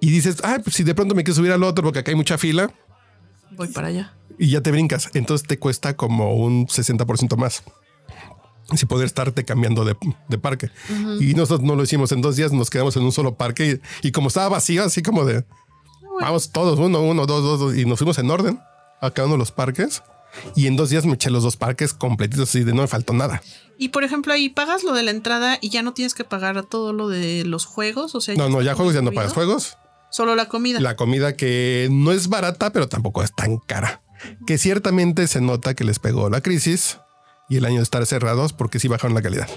Y 0.00 0.10
dices, 0.10 0.38
ah, 0.42 0.58
pues 0.64 0.74
si 0.74 0.82
de 0.82 0.96
pronto 0.96 1.14
me 1.14 1.22
quiero 1.22 1.36
subir 1.36 1.52
al 1.52 1.62
otro 1.62 1.84
porque 1.84 2.00
acá 2.00 2.10
hay 2.10 2.16
mucha 2.16 2.36
fila 2.36 2.72
Voy 3.52 3.68
para 3.68 3.86
allá. 3.86 4.12
y 4.36 4.48
ya 4.50 4.60
te 4.60 4.72
brincas. 4.72 5.10
Entonces 5.14 5.46
te 5.46 5.60
cuesta 5.60 5.96
como 5.96 6.34
un 6.34 6.66
60% 6.66 7.36
más. 7.36 7.62
Si 8.74 8.84
poder 8.84 9.06
estarte 9.06 9.44
cambiando 9.44 9.84
de, 9.84 9.96
de 10.28 10.38
parque. 10.38 10.70
Y 11.20 11.34
nosotros 11.34 11.62
no 11.62 11.76
lo 11.76 11.84
hicimos 11.84 12.10
en 12.10 12.20
dos 12.20 12.34
días, 12.34 12.50
nos 12.52 12.68
quedamos 12.68 12.96
en 12.96 13.04
un 13.04 13.12
solo 13.12 13.36
parque 13.36 13.80
y, 14.02 14.08
y 14.08 14.10
como 14.10 14.26
estaba 14.26 14.48
vacío, 14.48 14.82
así 14.82 15.02
como 15.02 15.24
de 15.24 15.44
vamos 16.20 16.50
todos, 16.50 16.78
uno, 16.78 17.00
uno, 17.00 17.26
dos, 17.26 17.42
dos, 17.42 17.60
dos, 17.60 17.76
y 17.76 17.84
nos 17.84 17.98
fuimos 17.98 18.18
en 18.18 18.30
orden 18.30 18.60
a 19.00 19.10
cada 19.10 19.26
uno 19.26 19.34
de 19.34 19.38
los 19.38 19.50
parques. 19.52 20.02
Y 20.56 20.66
en 20.66 20.76
dos 20.76 20.90
días 20.90 21.06
me 21.06 21.14
eché 21.14 21.30
los 21.30 21.44
dos 21.44 21.56
parques 21.56 21.94
completitos 21.94 22.48
así 22.48 22.64
de 22.64 22.72
no 22.74 22.82
me 22.82 22.88
faltó 22.88 23.12
nada. 23.12 23.40
Y 23.78 23.90
por 23.90 24.02
ejemplo, 24.04 24.32
ahí 24.32 24.48
pagas 24.48 24.82
lo 24.82 24.92
de 24.92 25.02
la 25.04 25.10
entrada 25.12 25.58
y 25.60 25.68
ya 25.70 25.82
no 25.82 25.92
tienes 25.94 26.14
que 26.14 26.24
pagar 26.24 26.62
todo 26.64 26.92
lo 26.92 27.08
de 27.08 27.44
los 27.44 27.66
juegos. 27.66 28.14
O 28.14 28.20
sea, 28.20 28.34
No, 28.34 28.48
no, 28.48 28.60
ya 28.62 28.74
juegos 28.74 28.94
ya 28.94 29.02
no 29.02 29.12
pagas 29.12 29.32
juegos. 29.32 29.76
Solo 30.10 30.34
la 30.36 30.48
comida. 30.48 30.80
La 30.80 30.96
comida 30.96 31.36
que 31.36 31.88
no 31.90 32.12
es 32.12 32.28
barata, 32.28 32.72
pero 32.72 32.88
tampoco 32.88 33.22
es 33.22 33.34
tan 33.34 33.58
cara. 33.58 34.02
Que 34.46 34.58
ciertamente 34.58 35.26
se 35.26 35.40
nota 35.40 35.74
que 35.74 35.84
les 35.84 35.98
pegó 35.98 36.30
la 36.30 36.40
crisis 36.40 36.98
y 37.48 37.56
el 37.56 37.64
año 37.64 37.76
de 37.76 37.82
estar 37.82 38.04
cerrados 38.06 38.52
porque 38.52 38.78
sí 38.78 38.88
bajaron 38.88 39.14
la 39.14 39.22
calidad. 39.22 39.48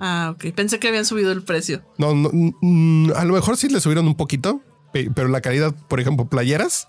Ah, 0.00 0.34
ok. 0.34 0.52
Pensé 0.54 0.80
que 0.80 0.88
habían 0.88 1.04
subido 1.04 1.30
el 1.30 1.42
precio. 1.42 1.82
No, 1.98 2.14
no, 2.14 2.30
mm, 2.32 3.12
a 3.14 3.24
lo 3.24 3.34
mejor 3.34 3.56
sí 3.56 3.68
le 3.68 3.80
subieron 3.80 4.06
un 4.08 4.16
poquito, 4.16 4.60
pero 4.92 5.28
la 5.28 5.40
calidad, 5.40 5.74
por 5.88 6.00
ejemplo, 6.00 6.26
playeras, 6.26 6.88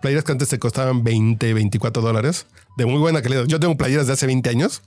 playeras 0.00 0.24
que 0.24 0.32
antes 0.32 0.48
te 0.48 0.58
costaban 0.58 1.04
20, 1.04 1.54
24 1.54 2.02
dólares, 2.02 2.46
de 2.76 2.86
muy 2.86 2.98
buena 2.98 3.22
calidad. 3.22 3.44
Yo 3.46 3.60
tengo 3.60 3.76
playeras 3.76 4.06
de 4.06 4.14
hace 4.14 4.26
20 4.26 4.50
años. 4.50 4.82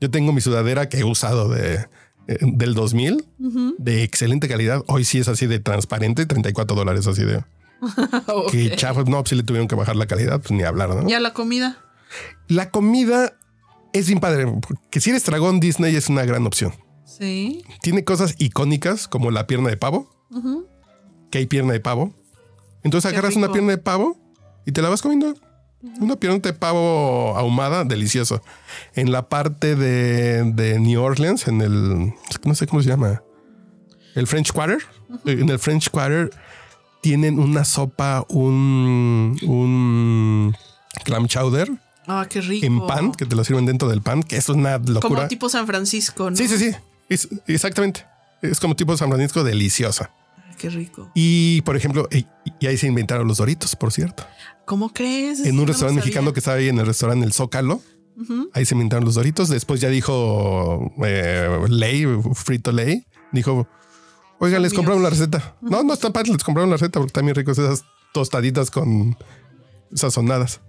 Yo 0.00 0.10
tengo 0.10 0.32
mi 0.32 0.40
sudadera 0.40 0.88
que 0.88 0.98
he 0.98 1.04
usado 1.04 1.48
de, 1.48 1.86
eh, 2.28 2.38
del 2.40 2.74
2000 2.74 3.24
de 3.78 4.02
excelente 4.02 4.48
calidad. 4.48 4.82
Hoy 4.88 5.04
sí 5.04 5.18
es 5.18 5.28
así 5.28 5.46
de 5.46 5.58
transparente, 5.58 6.26
34 6.26 6.76
dólares 6.76 7.06
así 7.06 7.24
de... 7.24 7.44
Que 8.50 8.74
no, 9.06 9.18
pues 9.18 9.28
sí 9.28 9.34
le 9.36 9.42
tuvieron 9.42 9.68
que 9.68 9.74
bajar 9.74 9.96
la 9.96 10.06
calidad, 10.06 10.40
pues 10.40 10.50
ni 10.50 10.62
hablar, 10.62 10.88
¿no? 10.90 11.08
Ya 11.08 11.20
la 11.20 11.34
comida. 11.34 11.78
La 12.48 12.70
comida 12.70 13.34
es 13.92 14.06
bien 14.06 14.20
padre, 14.20 14.46
porque 14.46 15.00
si 15.00 15.10
eres 15.10 15.24
dragón, 15.24 15.60
Disney 15.60 15.94
es 15.94 16.08
una 16.08 16.24
gran 16.24 16.46
opción. 16.46 16.72
Sí. 17.04 17.64
Tiene 17.82 18.04
cosas 18.04 18.34
icónicas 18.38 19.08
como 19.08 19.30
la 19.30 19.46
pierna 19.46 19.68
de 19.68 19.76
pavo, 19.76 20.10
que 21.30 21.38
hay 21.38 21.46
pierna 21.46 21.72
de 21.72 21.80
pavo. 21.80 22.12
Entonces 22.82 23.10
Qué 23.10 23.16
agarras 23.18 23.36
una 23.36 23.50
pierna 23.52 23.72
de 23.72 23.78
pavo 23.78 24.16
y 24.64 24.72
te 24.72 24.82
la 24.82 24.88
vas 24.88 25.02
comiendo. 25.02 25.34
Una 26.00 26.16
pierna 26.16 26.38
de 26.38 26.52
pavo 26.52 27.36
ahumada, 27.36 27.84
delicioso. 27.84 28.42
En 28.94 29.12
la 29.12 29.28
parte 29.28 29.76
de, 29.76 30.42
de 30.52 30.80
New 30.80 31.00
Orleans, 31.00 31.46
en 31.48 31.60
el, 31.60 32.12
no 32.44 32.54
sé 32.54 32.66
cómo 32.66 32.82
se 32.82 32.88
llama, 32.88 33.22
el 34.14 34.26
French 34.26 34.52
Quarter. 34.52 34.78
En 35.24 35.48
el 35.48 35.58
French 35.58 35.90
Quarter 35.90 36.30
tienen 37.02 37.38
una 37.38 37.64
sopa, 37.64 38.24
un, 38.28 39.38
un 39.46 40.56
clam 41.04 41.26
chowder 41.28 41.70
Ah, 42.08 42.26
qué 42.28 42.40
rico. 42.40 42.64
en 42.66 42.86
pan, 42.86 43.12
que 43.12 43.26
te 43.26 43.34
lo 43.36 43.42
sirven 43.44 43.66
dentro 43.66 43.88
del 43.88 44.00
pan, 44.00 44.22
que 44.22 44.36
eso 44.36 44.52
es 44.52 44.58
una 44.58 44.78
locura. 44.78 45.00
Como 45.00 45.28
tipo 45.28 45.48
San 45.48 45.66
Francisco, 45.66 46.30
¿no? 46.30 46.36
Sí, 46.36 46.46
sí, 46.48 46.56
sí. 46.58 46.70
Es- 47.08 47.28
exactamente. 47.48 48.06
Es 48.42 48.60
como 48.60 48.74
tipo 48.76 48.96
San 48.96 49.08
Francisco 49.08 49.42
deliciosa. 49.44 50.10
Qué 50.58 50.70
rico. 50.70 51.10
Y 51.14 51.60
por 51.62 51.76
ejemplo, 51.76 52.08
y, 52.10 52.26
ahí 52.66 52.76
se 52.76 52.86
inventaron 52.86 53.28
los 53.28 53.38
doritos, 53.38 53.76
por 53.76 53.92
cierto. 53.92 54.24
¿Cómo 54.64 54.92
crees? 54.92 55.44
En 55.44 55.58
un 55.58 55.66
restaurante 55.66 56.00
mexicano 56.00 56.32
que 56.32 56.40
estaba 56.40 56.56
ahí 56.56 56.68
en 56.68 56.78
el 56.78 56.86
restaurante 56.86 57.24
El 57.24 57.32
Zócalo. 57.32 57.82
Ahí 58.54 58.64
se 58.64 58.74
inventaron 58.74 59.04
los 59.04 59.14
doritos. 59.14 59.48
Después 59.50 59.80
ya 59.80 59.90
dijo 59.90 60.92
eh, 61.04 61.66
Ley, 61.68 62.06
Frito 62.32 62.72
Ley. 62.72 63.06
Dijo, 63.30 63.68
oigan, 64.38 64.62
les 64.62 64.72
míos. 64.72 64.78
compramos 64.78 65.02
la 65.02 65.10
receta. 65.10 65.56
No, 65.60 65.82
no 65.82 65.92
están 65.92 66.12
padres, 66.12 66.32
les 66.32 66.42
compraron 66.42 66.70
la 66.70 66.76
receta 66.76 66.98
porque 66.98 67.08
están 67.08 67.26
bien 67.26 67.34
ricos 67.34 67.58
esas 67.58 67.84
tostaditas 68.14 68.70
con 68.70 69.16
sazonadas. 69.92 70.60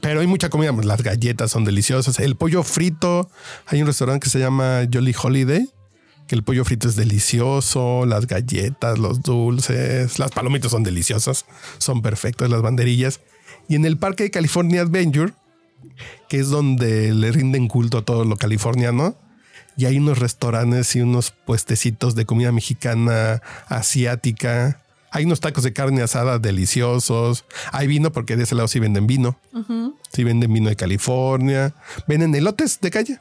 Pero 0.00 0.20
hay 0.20 0.26
mucha 0.26 0.48
comida. 0.48 0.72
pues, 0.72 0.86
Las 0.86 1.02
galletas 1.02 1.50
son 1.50 1.64
deliciosas. 1.64 2.18
El 2.18 2.36
pollo 2.36 2.62
frito. 2.62 3.30
Hay 3.66 3.80
un 3.80 3.86
restaurante 3.86 4.24
que 4.24 4.30
se 4.30 4.38
llama 4.38 4.82
Jolly 4.92 5.14
Holiday. 5.20 5.68
Que 6.30 6.36
el 6.36 6.44
pollo 6.44 6.64
frito 6.64 6.86
es 6.86 6.94
delicioso. 6.94 8.06
Las 8.06 8.28
galletas, 8.28 9.00
los 9.00 9.20
dulces, 9.20 10.20
las 10.20 10.30
palomitas 10.30 10.70
son 10.70 10.84
deliciosas. 10.84 11.44
Son 11.78 12.02
perfectas 12.02 12.48
las 12.48 12.62
banderillas. 12.62 13.18
Y 13.68 13.74
en 13.74 13.84
el 13.84 13.98
parque 13.98 14.22
de 14.22 14.30
California 14.30 14.82
Adventure, 14.82 15.32
que 16.28 16.38
es 16.38 16.48
donde 16.48 17.12
le 17.12 17.32
rinden 17.32 17.66
culto 17.66 17.98
a 17.98 18.02
todo 18.02 18.24
lo 18.24 18.36
californiano. 18.36 19.16
Y 19.76 19.86
hay 19.86 19.98
unos 19.98 20.20
restaurantes 20.20 20.94
y 20.94 21.00
unos 21.00 21.32
puestecitos 21.32 22.14
de 22.14 22.26
comida 22.26 22.52
mexicana, 22.52 23.42
asiática. 23.66 24.84
Hay 25.10 25.24
unos 25.24 25.40
tacos 25.40 25.64
de 25.64 25.72
carne 25.72 26.00
asada 26.00 26.38
deliciosos. 26.38 27.44
Hay 27.72 27.88
vino 27.88 28.12
porque 28.12 28.36
de 28.36 28.44
ese 28.44 28.54
lado 28.54 28.68
sí 28.68 28.78
venden 28.78 29.08
vino. 29.08 29.36
Sí 30.12 30.22
venden 30.22 30.52
vino 30.52 30.68
de 30.68 30.76
California. 30.76 31.74
Venden 32.06 32.32
elotes 32.36 32.78
de 32.80 32.90
calle. 32.92 33.20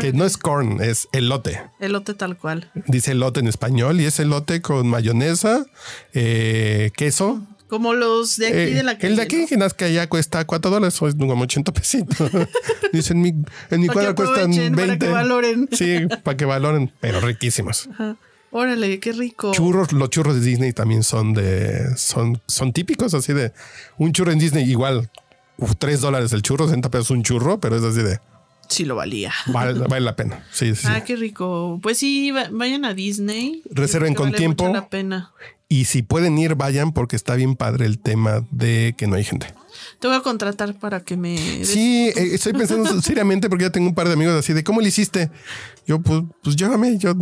Que 0.00 0.12
no 0.12 0.24
es 0.24 0.36
corn, 0.38 0.80
es 0.82 1.08
elote. 1.12 1.60
Elote 1.80 2.14
tal 2.14 2.36
cual. 2.36 2.70
Dice 2.86 3.12
elote 3.12 3.40
en 3.40 3.46
español 3.48 4.00
y 4.00 4.06
es 4.06 4.18
elote 4.20 4.62
con 4.62 4.86
mayonesa, 4.88 5.66
eh, 6.14 6.90
queso. 6.96 7.42
Como 7.68 7.94
los 7.94 8.36
de 8.36 8.48
aquí 8.48 8.56
Eh, 8.56 8.74
de 8.74 8.82
la 8.82 8.96
calle. 8.96 9.08
el 9.08 9.16
de 9.16 9.22
aquí, 9.22 9.36
¿no? 9.42 9.46
que 9.46 9.56
nada, 9.56 9.70
que 9.70 9.84
allá 9.86 10.06
cuesta 10.08 10.44
4 10.44 10.70
dólares, 10.70 11.00
o 11.00 11.08
es 11.08 11.14
como 11.14 11.42
80 11.42 11.72
pesitos. 11.72 12.30
Dicen, 12.92 13.20
mi, 13.20 13.28
en 13.70 13.80
mi 13.80 13.86
Para 13.86 14.08
que 14.08 14.14
cuadra 14.14 14.14
cuestan 14.14 14.50
aprovechen, 14.52 14.74
20. 14.76 14.76
para 14.76 14.98
que 14.98 15.08
valoren. 15.08 15.68
Sí, 15.72 16.06
para 16.22 16.36
que 16.36 16.44
valoren, 16.44 16.92
pero 17.00 17.20
riquísimos. 17.20 17.88
Ajá. 17.92 18.16
Órale, 18.50 19.00
qué 19.00 19.12
rico. 19.12 19.52
Churros, 19.52 19.92
los 19.92 20.10
churros 20.10 20.34
de 20.34 20.42
Disney 20.42 20.74
también 20.74 21.02
son 21.02 21.32
de, 21.32 21.96
son, 21.96 22.42
son 22.46 22.74
típicos, 22.74 23.14
así 23.14 23.32
de 23.32 23.52
un 23.96 24.12
churro 24.12 24.30
en 24.32 24.38
Disney 24.38 24.70
igual, 24.70 25.10
3 25.78 26.00
dólares 26.02 26.34
el 26.34 26.42
churro, 26.42 26.66
60 26.66 26.90
pesos 26.90 27.10
un 27.12 27.22
churro, 27.22 27.58
pero 27.58 27.76
es 27.76 27.82
así 27.82 28.02
de, 28.02 28.18
Sí 28.68 28.84
lo 28.84 28.96
valía. 28.96 29.32
vale, 29.46 29.78
vale 29.80 30.00
la 30.04 30.16
pena. 30.16 30.44
Sí, 30.52 30.74
sí, 30.74 30.82
sí. 30.82 30.88
Ah, 30.90 31.04
qué 31.04 31.16
rico. 31.16 31.78
Pues 31.82 31.98
sí, 31.98 32.30
va- 32.30 32.48
vayan 32.50 32.84
a 32.84 32.94
Disney. 32.94 33.62
Reserven 33.70 34.14
con 34.14 34.26
vale 34.26 34.38
tiempo. 34.38 34.64
mucho 34.64 34.74
la 34.74 34.88
pena. 34.88 35.32
Y 35.68 35.86
si 35.86 36.02
pueden 36.02 36.36
ir, 36.38 36.54
vayan 36.54 36.92
porque 36.92 37.16
está 37.16 37.34
bien 37.34 37.56
padre 37.56 37.86
el 37.86 37.98
tema 37.98 38.44
de 38.50 38.94
que 38.96 39.06
no 39.06 39.16
hay 39.16 39.24
gente. 39.24 39.46
Te 40.00 40.06
voy 40.08 40.16
a 40.16 40.20
contratar 40.20 40.74
para 40.78 41.00
que 41.00 41.16
me. 41.16 41.64
Sí, 41.64 42.08
eh, 42.14 42.34
estoy 42.34 42.52
pensando 42.52 43.00
seriamente 43.02 43.48
porque 43.48 43.64
ya 43.64 43.70
tengo 43.70 43.88
un 43.88 43.94
par 43.94 44.06
de 44.06 44.12
amigos 44.14 44.34
así 44.34 44.52
de 44.52 44.62
¿cómo 44.64 44.80
le 44.82 44.88
hiciste? 44.88 45.30
Yo, 45.86 46.00
pues, 46.00 46.22
pues 46.42 46.56
llévame, 46.56 46.98
yo 46.98 47.14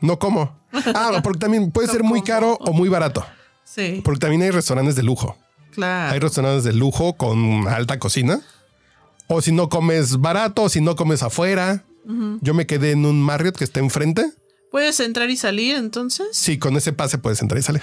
no 0.00 0.18
como. 0.18 0.56
Ah, 0.94 1.20
porque 1.22 1.38
también 1.40 1.70
puede 1.70 1.86
No 1.88 1.92
ser 1.92 2.02
muy 2.02 2.20
como. 2.20 2.26
caro 2.26 2.56
o 2.60 2.72
muy 2.72 2.88
barato. 2.88 3.24
Sí, 3.64 4.00
Porque 4.04 4.20
también 4.20 4.42
hay 4.42 4.50
restaurantes 4.50 4.96
de 4.96 5.02
lujo. 5.02 5.36
Hay 5.68 5.74
claro. 5.74 6.20
restaurantes 6.20 6.64
de 6.64 6.72
lujo 6.72 7.14
con 7.16 7.66
alta 7.68 7.98
cocina. 7.98 8.40
O 9.34 9.40
si 9.40 9.50
no 9.50 9.70
comes 9.70 10.20
barato, 10.20 10.64
o 10.64 10.68
si 10.68 10.82
no 10.82 10.94
comes 10.94 11.22
afuera. 11.22 11.86
Yo 12.42 12.52
me 12.52 12.66
quedé 12.66 12.90
en 12.90 13.06
un 13.06 13.22
Marriott 13.22 13.56
que 13.56 13.64
está 13.64 13.80
enfrente. 13.80 14.30
¿Puedes 14.70 15.00
entrar 15.00 15.30
y 15.30 15.38
salir 15.38 15.76
entonces? 15.76 16.26
Sí, 16.32 16.58
con 16.58 16.76
ese 16.76 16.92
pase 16.92 17.16
puedes 17.16 17.40
entrar 17.40 17.58
y 17.58 17.62
salir. 17.62 17.82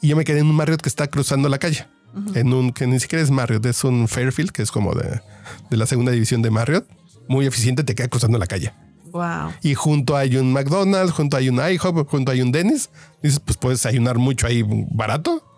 Y 0.00 0.08
yo 0.08 0.16
me 0.16 0.24
quedé 0.24 0.40
en 0.40 0.46
un 0.46 0.56
Marriott 0.56 0.80
que 0.80 0.88
está 0.88 1.06
cruzando 1.06 1.48
la 1.48 1.58
calle. 1.58 1.86
En 2.34 2.52
un 2.52 2.72
que 2.72 2.88
ni 2.88 2.98
siquiera 2.98 3.22
es 3.22 3.30
Marriott, 3.30 3.64
es 3.66 3.84
un 3.84 4.08
Fairfield, 4.08 4.50
que 4.50 4.62
es 4.62 4.72
como 4.72 4.94
de, 4.94 5.20
de 5.70 5.76
la 5.76 5.86
segunda 5.86 6.10
división 6.10 6.42
de 6.42 6.50
Marriott. 6.50 6.86
Muy 7.28 7.46
eficiente, 7.46 7.84
te 7.84 7.94
queda 7.94 8.08
cruzando 8.08 8.36
la 8.36 8.48
calle. 8.48 8.74
Wow. 9.12 9.52
Y 9.62 9.74
junto 9.74 10.16
hay 10.16 10.36
un 10.36 10.52
McDonald's, 10.52 11.12
junto 11.12 11.36
hay 11.36 11.50
un 11.50 11.60
IHOP, 11.60 12.08
junto 12.08 12.32
hay 12.32 12.42
un 12.42 12.50
Dennis. 12.50 12.90
Dices, 13.22 13.38
pues 13.38 13.56
puedes 13.58 13.86
ayunar 13.86 14.18
mucho 14.18 14.48
ahí 14.48 14.64
barato 14.66 15.51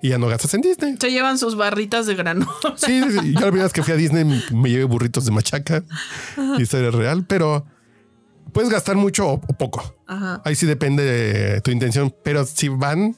y 0.00 0.10
ya 0.10 0.18
no 0.18 0.28
gastas 0.28 0.54
en 0.54 0.60
Disney. 0.60 0.96
Se 1.00 1.10
llevan 1.10 1.38
sus 1.38 1.56
barritas 1.56 2.06
de 2.06 2.14
grano. 2.14 2.46
Sí, 2.76 3.02
sí, 3.02 3.10
sí. 3.10 3.32
yo 3.32 3.40
la 3.40 3.46
primera 3.46 3.64
vez 3.64 3.72
que 3.72 3.82
fui 3.82 3.92
a 3.92 3.96
Disney 3.96 4.24
me 4.52 4.70
llevé 4.70 4.84
burritos 4.84 5.24
de 5.24 5.32
machaca. 5.32 5.82
Historia 6.58 6.90
real, 6.90 7.24
pero 7.26 7.66
puedes 8.52 8.70
gastar 8.70 8.96
mucho 8.96 9.28
o, 9.28 9.40
poco. 9.40 9.96
Ajá. 10.06 10.42
Ahí 10.44 10.54
sí 10.54 10.66
depende 10.66 11.02
de 11.02 11.60
tu 11.60 11.70
intención, 11.70 12.14
pero 12.22 12.44
si 12.44 12.68
van, 12.68 13.16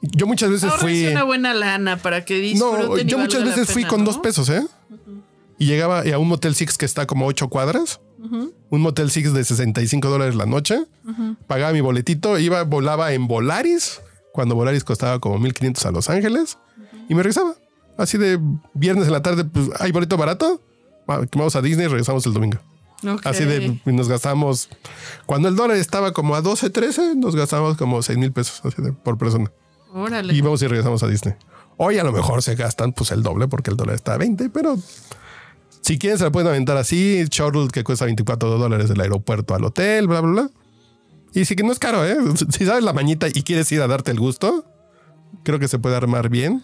yo 0.00 0.26
muchas 0.26 0.50
veces 0.50 0.72
fui. 0.74 1.06
una 1.06 1.24
buena 1.24 1.54
lana 1.54 1.96
para 1.96 2.24
que 2.24 2.38
disfruten 2.38 2.88
No, 2.88 2.98
yo 2.98 3.18
muchas 3.18 3.44
veces 3.44 3.68
fui 3.70 3.84
con 3.84 4.00
¿no? 4.00 4.06
dos 4.06 4.18
pesos, 4.18 4.48
¿eh? 4.48 4.62
Y 5.58 5.66
llegaba 5.66 6.02
a 6.02 6.18
un 6.18 6.28
Motel 6.28 6.54
Six 6.54 6.76
que 6.76 6.84
está 6.84 7.06
como 7.06 7.26
ocho 7.26 7.48
cuadras. 7.48 8.00
Un 8.70 8.80
Motel 8.80 9.10
Six 9.10 9.32
de 9.32 9.44
65 9.44 10.08
dólares 10.08 10.34
la 10.34 10.46
noche. 10.46 10.84
Pagaba 11.46 11.72
mi 11.72 11.80
boletito, 11.80 12.38
iba, 12.38 12.62
volaba 12.64 13.12
en 13.12 13.26
Volaris, 13.26 14.00
cuando 14.36 14.54
Volaris 14.54 14.84
costaba 14.84 15.18
como 15.18 15.38
1500 15.38 15.86
a 15.86 15.90
Los 15.90 16.10
Ángeles. 16.10 16.58
Y 17.08 17.14
me 17.14 17.22
regresaba. 17.22 17.54
Así 17.96 18.18
de 18.18 18.38
viernes 18.74 19.06
en 19.06 19.12
la 19.12 19.22
tarde, 19.22 19.44
pues 19.46 19.70
hay 19.80 19.90
boleto 19.90 20.18
barato. 20.18 20.60
Va, 21.10 21.22
Vamos 21.34 21.56
a 21.56 21.62
Disney 21.62 21.86
y 21.86 21.88
regresamos 21.88 22.26
el 22.26 22.34
domingo. 22.34 22.58
Ok. 23.02 23.22
Así 23.24 23.44
de 23.46 23.80
y 23.84 23.92
nos 23.92 24.10
gastamos. 24.10 24.68
Cuando 25.24 25.48
el 25.48 25.56
dólar 25.56 25.78
estaba 25.78 26.12
como 26.12 26.36
a 26.36 26.42
12, 26.42 26.68
13, 26.68 27.14
nos 27.16 27.34
gastamos 27.34 27.78
como 27.78 28.02
6 28.02 28.18
mil 28.18 28.30
pesos 28.30 28.60
así 28.64 28.82
de, 28.82 28.92
por 28.92 29.16
persona. 29.16 29.50
Órale. 29.94 30.34
Y 30.34 30.42
vamos 30.42 30.60
y 30.60 30.66
regresamos 30.66 31.02
a 31.02 31.08
Disney. 31.08 31.34
Hoy 31.78 31.98
a 31.98 32.04
lo 32.04 32.12
mejor 32.12 32.42
se 32.42 32.54
gastan 32.56 32.92
pues 32.92 33.10
el 33.12 33.22
doble 33.22 33.48
porque 33.48 33.70
el 33.70 33.78
dólar 33.78 33.94
está 33.94 34.14
a 34.14 34.18
20, 34.18 34.50
pero 34.50 34.76
si 35.80 35.98
quieren 35.98 36.18
se 36.18 36.24
la 36.24 36.30
pueden 36.30 36.48
aventar 36.48 36.76
así. 36.76 37.24
Shuttle 37.30 37.68
que 37.72 37.84
cuesta 37.84 38.04
24 38.04 38.58
dólares 38.58 38.90
del 38.90 39.00
aeropuerto 39.00 39.54
al 39.54 39.64
hotel, 39.64 40.06
bla, 40.06 40.20
bla, 40.20 40.30
bla. 40.30 40.50
Y 41.40 41.44
sí 41.44 41.54
que 41.54 41.62
no 41.62 41.70
es 41.72 41.78
caro, 41.78 42.04
¿eh? 42.06 42.16
Si 42.50 42.64
sabes 42.64 42.82
la 42.82 42.92
mañita 42.92 43.28
y 43.28 43.42
quieres 43.42 43.70
ir 43.72 43.80
a 43.82 43.86
darte 43.86 44.10
el 44.10 44.18
gusto, 44.18 44.64
creo 45.44 45.58
que 45.58 45.68
se 45.68 45.78
puede 45.78 45.94
armar 45.96 46.28
bien. 46.30 46.62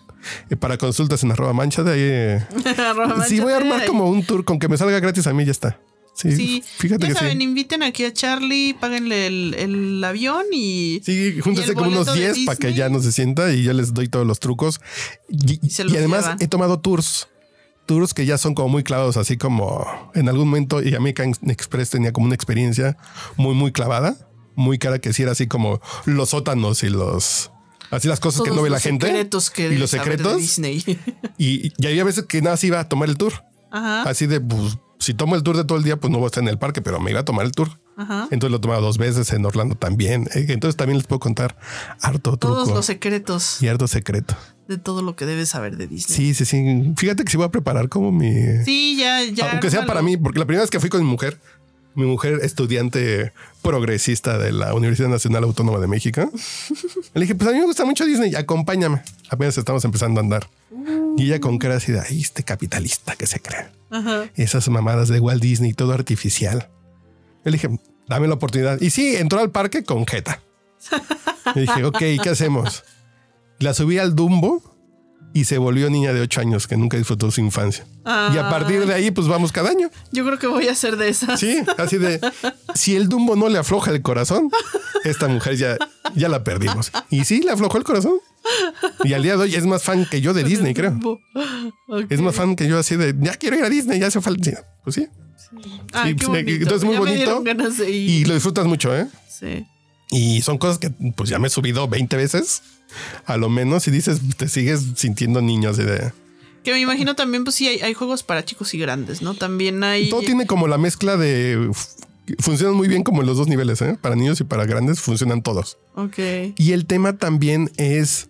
Eh, 0.50 0.56
para 0.56 0.78
consultas 0.78 1.22
en 1.24 1.32
arroba 1.32 1.52
mancha 1.52 1.82
de 1.82 1.92
ahí. 1.92 2.00
eh, 2.00 2.46
Arroba 2.78 3.24
sí, 3.26 3.40
voy 3.40 3.52
a 3.52 3.56
armar 3.58 3.86
como 3.86 4.08
un 4.08 4.24
tour 4.24 4.44
con 4.44 4.58
que 4.58 4.68
me 4.68 4.76
salga 4.78 4.98
gratis 5.00 5.26
a 5.26 5.32
mí, 5.32 5.44
ya 5.44 5.50
está. 5.50 5.78
Sí, 6.14 6.36
Sí, 6.36 6.64
fíjate 6.78 7.06
ya 7.06 7.12
que 7.12 7.18
saben, 7.18 7.38
sí. 7.38 7.44
inviten 7.44 7.82
aquí 7.82 8.04
a 8.04 8.12
Charlie, 8.12 8.74
páguenle 8.78 9.26
el, 9.26 9.54
el 9.58 10.04
avión 10.04 10.44
y. 10.52 11.00
Sí, 11.04 11.40
júntense 11.40 11.74
como 11.74 11.88
unos 11.88 12.06
boleto 12.06 12.28
de 12.28 12.34
10 12.34 12.46
para 12.46 12.58
que 12.58 12.74
ya 12.74 12.88
no 12.90 13.00
se 13.00 13.12
sienta 13.12 13.52
y 13.52 13.62
yo 13.62 13.72
les 13.72 13.94
doy 13.94 14.08
todos 14.08 14.26
los 14.26 14.38
trucos. 14.38 14.80
Y, 15.28 15.58
además 15.80 16.24
llevan. 16.24 16.36
he 16.40 16.48
tomado 16.48 16.80
tours. 16.80 17.28
Tours 17.86 18.14
que 18.14 18.26
ya 18.26 18.38
son 18.38 18.54
como 18.54 18.68
muy 18.68 18.84
clavados, 18.84 19.16
así 19.16 19.36
como 19.36 19.84
en 20.14 20.28
algún 20.28 20.48
momento 20.48 20.82
y 20.82 20.94
American 20.94 21.34
Express 21.48 21.90
tenía 21.90 22.12
como 22.12 22.26
una 22.26 22.34
experiencia 22.34 22.96
muy, 23.36 23.54
muy 23.54 23.72
clavada, 23.72 24.16
muy 24.54 24.78
cara 24.78 24.98
que 24.98 25.12
sí 25.12 25.22
era 25.22 25.32
así 25.32 25.46
como 25.46 25.80
los 26.04 26.30
sótanos 26.30 26.82
y 26.82 26.88
los... 26.90 27.50
Así 27.90 28.08
las 28.08 28.20
cosas 28.20 28.42
que 28.42 28.50
no 28.50 28.62
ve 28.62 28.70
la 28.70 28.80
gente. 28.80 29.06
secretos 29.06 29.50
que 29.50 29.68
y 29.68 29.76
los 29.76 29.90
saber 29.90 30.06
de 30.06 30.12
secretos. 30.16 30.40
Disney. 30.40 30.82
Y, 31.38 31.72
y 31.78 31.86
había 31.86 32.04
veces 32.04 32.24
que 32.24 32.40
nada 32.40 32.56
se 32.56 32.68
iba 32.68 32.80
a 32.80 32.88
tomar 32.88 33.08
el 33.08 33.16
tour. 33.18 33.32
Ajá. 33.70 34.02
Así 34.08 34.26
de, 34.26 34.40
pues, 34.40 34.78
si 34.98 35.12
tomo 35.12 35.34
el 35.36 35.42
tour 35.42 35.56
de 35.58 35.64
todo 35.64 35.76
el 35.76 35.84
día, 35.84 35.96
pues 35.98 36.10
no 36.10 36.18
voy 36.18 36.24
a 36.24 36.28
estar 36.28 36.42
en 36.42 36.48
el 36.48 36.58
parque, 36.58 36.80
pero 36.80 37.00
me 37.00 37.10
iba 37.10 37.20
a 37.20 37.24
tomar 37.24 37.44
el 37.44 37.52
tour. 37.52 37.80
Ajá. 37.98 38.28
Entonces 38.30 38.50
lo 38.50 38.56
he 38.56 38.60
tomado 38.60 38.80
dos 38.80 38.96
veces 38.96 39.30
en 39.34 39.44
Orlando 39.44 39.74
también. 39.74 40.26
Eh, 40.34 40.46
Entonces 40.48 40.76
también 40.76 40.96
les 40.98 41.06
puedo 41.06 41.20
contar 41.20 41.58
harto 42.00 42.38
truco 42.38 42.54
Todos 42.56 42.68
los 42.70 42.86
secretos 42.86 43.62
y 43.62 43.68
harto 43.68 43.86
secreto. 43.86 44.34
de 44.68 44.78
todo 44.78 45.02
lo 45.02 45.14
que 45.14 45.26
debes 45.26 45.50
saber 45.50 45.76
de 45.76 45.86
Disney. 45.86 46.16
Sí, 46.16 46.34
sí, 46.34 46.44
sí. 46.46 46.94
Fíjate 46.96 47.24
que 47.24 47.30
sí 47.30 47.36
voy 47.36 47.44
a 47.46 47.50
preparar 47.50 47.90
como 47.90 48.10
mi... 48.10 48.32
Sí, 48.64 48.96
ya, 48.98 49.22
ya. 49.24 49.50
Aunque 49.52 49.70
sea 49.70 49.84
para 49.84 50.00
mí, 50.00 50.16
porque 50.16 50.38
la 50.38 50.46
primera 50.46 50.62
vez 50.62 50.70
que 50.70 50.80
fui 50.80 50.88
con 50.88 51.02
mi 51.02 51.10
mujer, 51.10 51.38
Mi 51.94 52.04
mujer, 52.04 52.40
estudiante 52.42 53.32
progresista 53.60 54.38
de 54.38 54.52
la 54.52 54.74
Universidad 54.74 55.08
Nacional 55.08 55.44
Autónoma 55.44 55.78
de 55.78 55.86
México. 55.86 56.30
Le 57.14 57.20
dije, 57.20 57.34
pues 57.34 57.48
a 57.48 57.52
mí 57.52 57.58
me 57.58 57.66
gusta 57.66 57.84
mucho 57.84 58.04
Disney, 58.04 58.34
acompáñame. 58.34 59.02
Apenas 59.28 59.58
estamos 59.58 59.84
empezando 59.84 60.20
a 60.20 60.22
andar. 60.22 60.48
Y 61.16 61.26
ella 61.26 61.40
con 61.40 61.58
cara 61.58 61.76
así 61.76 61.92
de, 61.92 62.00
ay, 62.00 62.20
este 62.20 62.42
capitalista 62.42 63.14
que 63.16 63.26
se 63.26 63.40
cree. 63.40 63.68
Ajá. 63.90 64.24
Esas 64.36 64.68
mamadas 64.68 65.08
de 65.08 65.20
Walt 65.20 65.42
Disney, 65.42 65.74
todo 65.74 65.92
artificial. 65.92 66.70
Le 67.44 67.52
dije, 67.52 67.68
dame 68.08 68.28
la 68.28 68.34
oportunidad. 68.34 68.80
Y 68.80 68.90
sí, 68.90 69.16
entró 69.16 69.40
al 69.40 69.50
parque 69.50 69.84
con 69.84 70.06
jeta. 70.06 70.40
Le 71.54 71.62
dije, 71.62 71.84
ok, 71.84 71.98
¿qué 72.22 72.30
hacemos? 72.30 72.84
La 73.58 73.74
subí 73.74 73.98
al 73.98 74.14
Dumbo 74.14 74.71
y 75.34 75.44
se 75.44 75.58
volvió 75.58 75.88
niña 75.90 76.12
de 76.12 76.20
8 76.20 76.40
años 76.40 76.66
que 76.66 76.76
nunca 76.76 76.96
disfrutó 76.96 77.30
su 77.30 77.40
infancia. 77.40 77.86
Y 78.04 78.36
a 78.38 78.48
partir 78.50 78.84
de 78.86 78.94
ahí, 78.94 79.10
pues 79.10 79.28
vamos 79.28 79.52
cada 79.52 79.70
año. 79.70 79.90
Yo 80.10 80.24
creo 80.26 80.38
que 80.38 80.46
voy 80.46 80.68
a 80.68 80.72
hacer 80.72 80.96
de 80.96 81.08
esas. 81.08 81.38
Sí, 81.40 81.58
así 81.78 81.98
de 81.98 82.20
si 82.74 82.96
el 82.96 83.08
Dumbo 83.08 83.36
no 83.36 83.48
le 83.48 83.58
afloja 83.58 83.90
el 83.90 84.02
corazón, 84.02 84.50
esta 85.04 85.28
mujer 85.28 85.56
ya, 85.56 85.76
ya 86.14 86.28
la 86.28 86.44
perdimos. 86.44 86.90
Y 87.10 87.24
sí, 87.24 87.40
le 87.42 87.52
aflojó 87.52 87.78
el 87.78 87.84
corazón. 87.84 88.14
Y 89.04 89.12
al 89.12 89.22
día 89.22 89.36
de 89.36 89.42
hoy 89.44 89.54
es 89.54 89.66
más 89.66 89.82
fan 89.84 90.04
que 90.10 90.20
yo 90.20 90.34
de 90.34 90.42
Disney, 90.44 90.74
creo. 90.74 90.98
Es 92.10 92.20
más 92.20 92.34
fan 92.34 92.56
que 92.56 92.66
yo 92.66 92.78
así 92.78 92.96
de 92.96 93.14
ya 93.20 93.34
quiero 93.34 93.56
ir 93.56 93.64
a 93.64 93.68
Disney, 93.68 94.00
ya 94.00 94.08
hace 94.08 94.20
falta. 94.20 94.50
Sí, 94.50 94.56
Pues 94.84 94.94
sí. 94.96 95.08
Sí, 95.52 95.58
qué 95.92 96.14
pues, 96.14 96.28
bonito. 96.28 96.50
entonces 96.62 96.84
muy 96.84 96.96
bonito. 96.96 97.42
Y 97.86 98.24
lo 98.24 98.34
disfrutas 98.34 98.66
mucho, 98.66 98.96
¿eh? 98.96 99.06
Sí. 99.28 99.66
Y 100.12 100.42
son 100.42 100.58
cosas 100.58 100.78
que 100.78 100.90
pues 100.90 101.30
ya 101.30 101.38
me 101.38 101.48
he 101.48 101.50
subido 101.50 101.88
20 101.88 102.16
veces, 102.16 102.62
a 103.24 103.38
lo 103.38 103.48
menos, 103.48 103.88
y 103.88 103.90
dices, 103.90 104.20
te 104.36 104.46
sigues 104.46 104.84
sintiendo 104.94 105.40
niño 105.40 105.70
así 105.70 105.82
de... 105.82 106.12
Que 106.62 106.70
me 106.72 106.80
imagino 106.80 107.16
también, 107.16 107.44
pues 107.44 107.56
sí, 107.56 107.66
hay, 107.66 107.80
hay 107.80 107.94
juegos 107.94 108.22
para 108.22 108.44
chicos 108.44 108.72
y 108.74 108.78
grandes, 108.78 109.22
¿no? 109.22 109.34
También 109.34 109.82
hay. 109.82 110.10
Todo 110.10 110.20
tiene 110.20 110.46
como 110.46 110.68
la 110.68 110.78
mezcla 110.78 111.16
de... 111.16 111.72
Funcionan 112.38 112.76
muy 112.76 112.86
bien 112.86 113.02
como 113.02 113.22
en 113.22 113.26
los 113.26 113.36
dos 113.36 113.48
niveles, 113.48 113.82
¿eh? 113.82 113.98
Para 114.00 114.14
niños 114.14 114.40
y 114.40 114.44
para 114.44 114.64
grandes 114.64 115.00
funcionan 115.00 115.42
todos. 115.42 115.78
Ok. 115.96 116.18
Y 116.56 116.72
el 116.72 116.86
tema 116.86 117.16
también 117.16 117.72
es, 117.78 118.28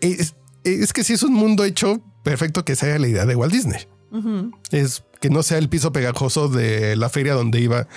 es... 0.00 0.34
Es 0.64 0.92
que 0.92 1.04
si 1.04 1.12
es 1.12 1.22
un 1.22 1.34
mundo 1.34 1.64
hecho 1.64 2.00
perfecto 2.22 2.64
que 2.64 2.76
sea 2.76 2.98
la 2.98 3.08
idea 3.08 3.26
de 3.26 3.34
Walt 3.34 3.52
Disney. 3.52 3.80
Es 4.70 5.02
que 5.20 5.30
no 5.30 5.42
sea 5.42 5.58
el 5.58 5.68
piso 5.68 5.92
pegajoso 5.92 6.48
de 6.48 6.96
la 6.96 7.08
feria 7.08 7.34
donde 7.34 7.60
iba. 7.60 7.88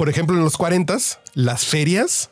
Por 0.00 0.08
ejemplo, 0.08 0.34
en 0.34 0.42
los 0.42 0.56
40 0.56 0.96
las 1.34 1.66
ferias 1.66 2.30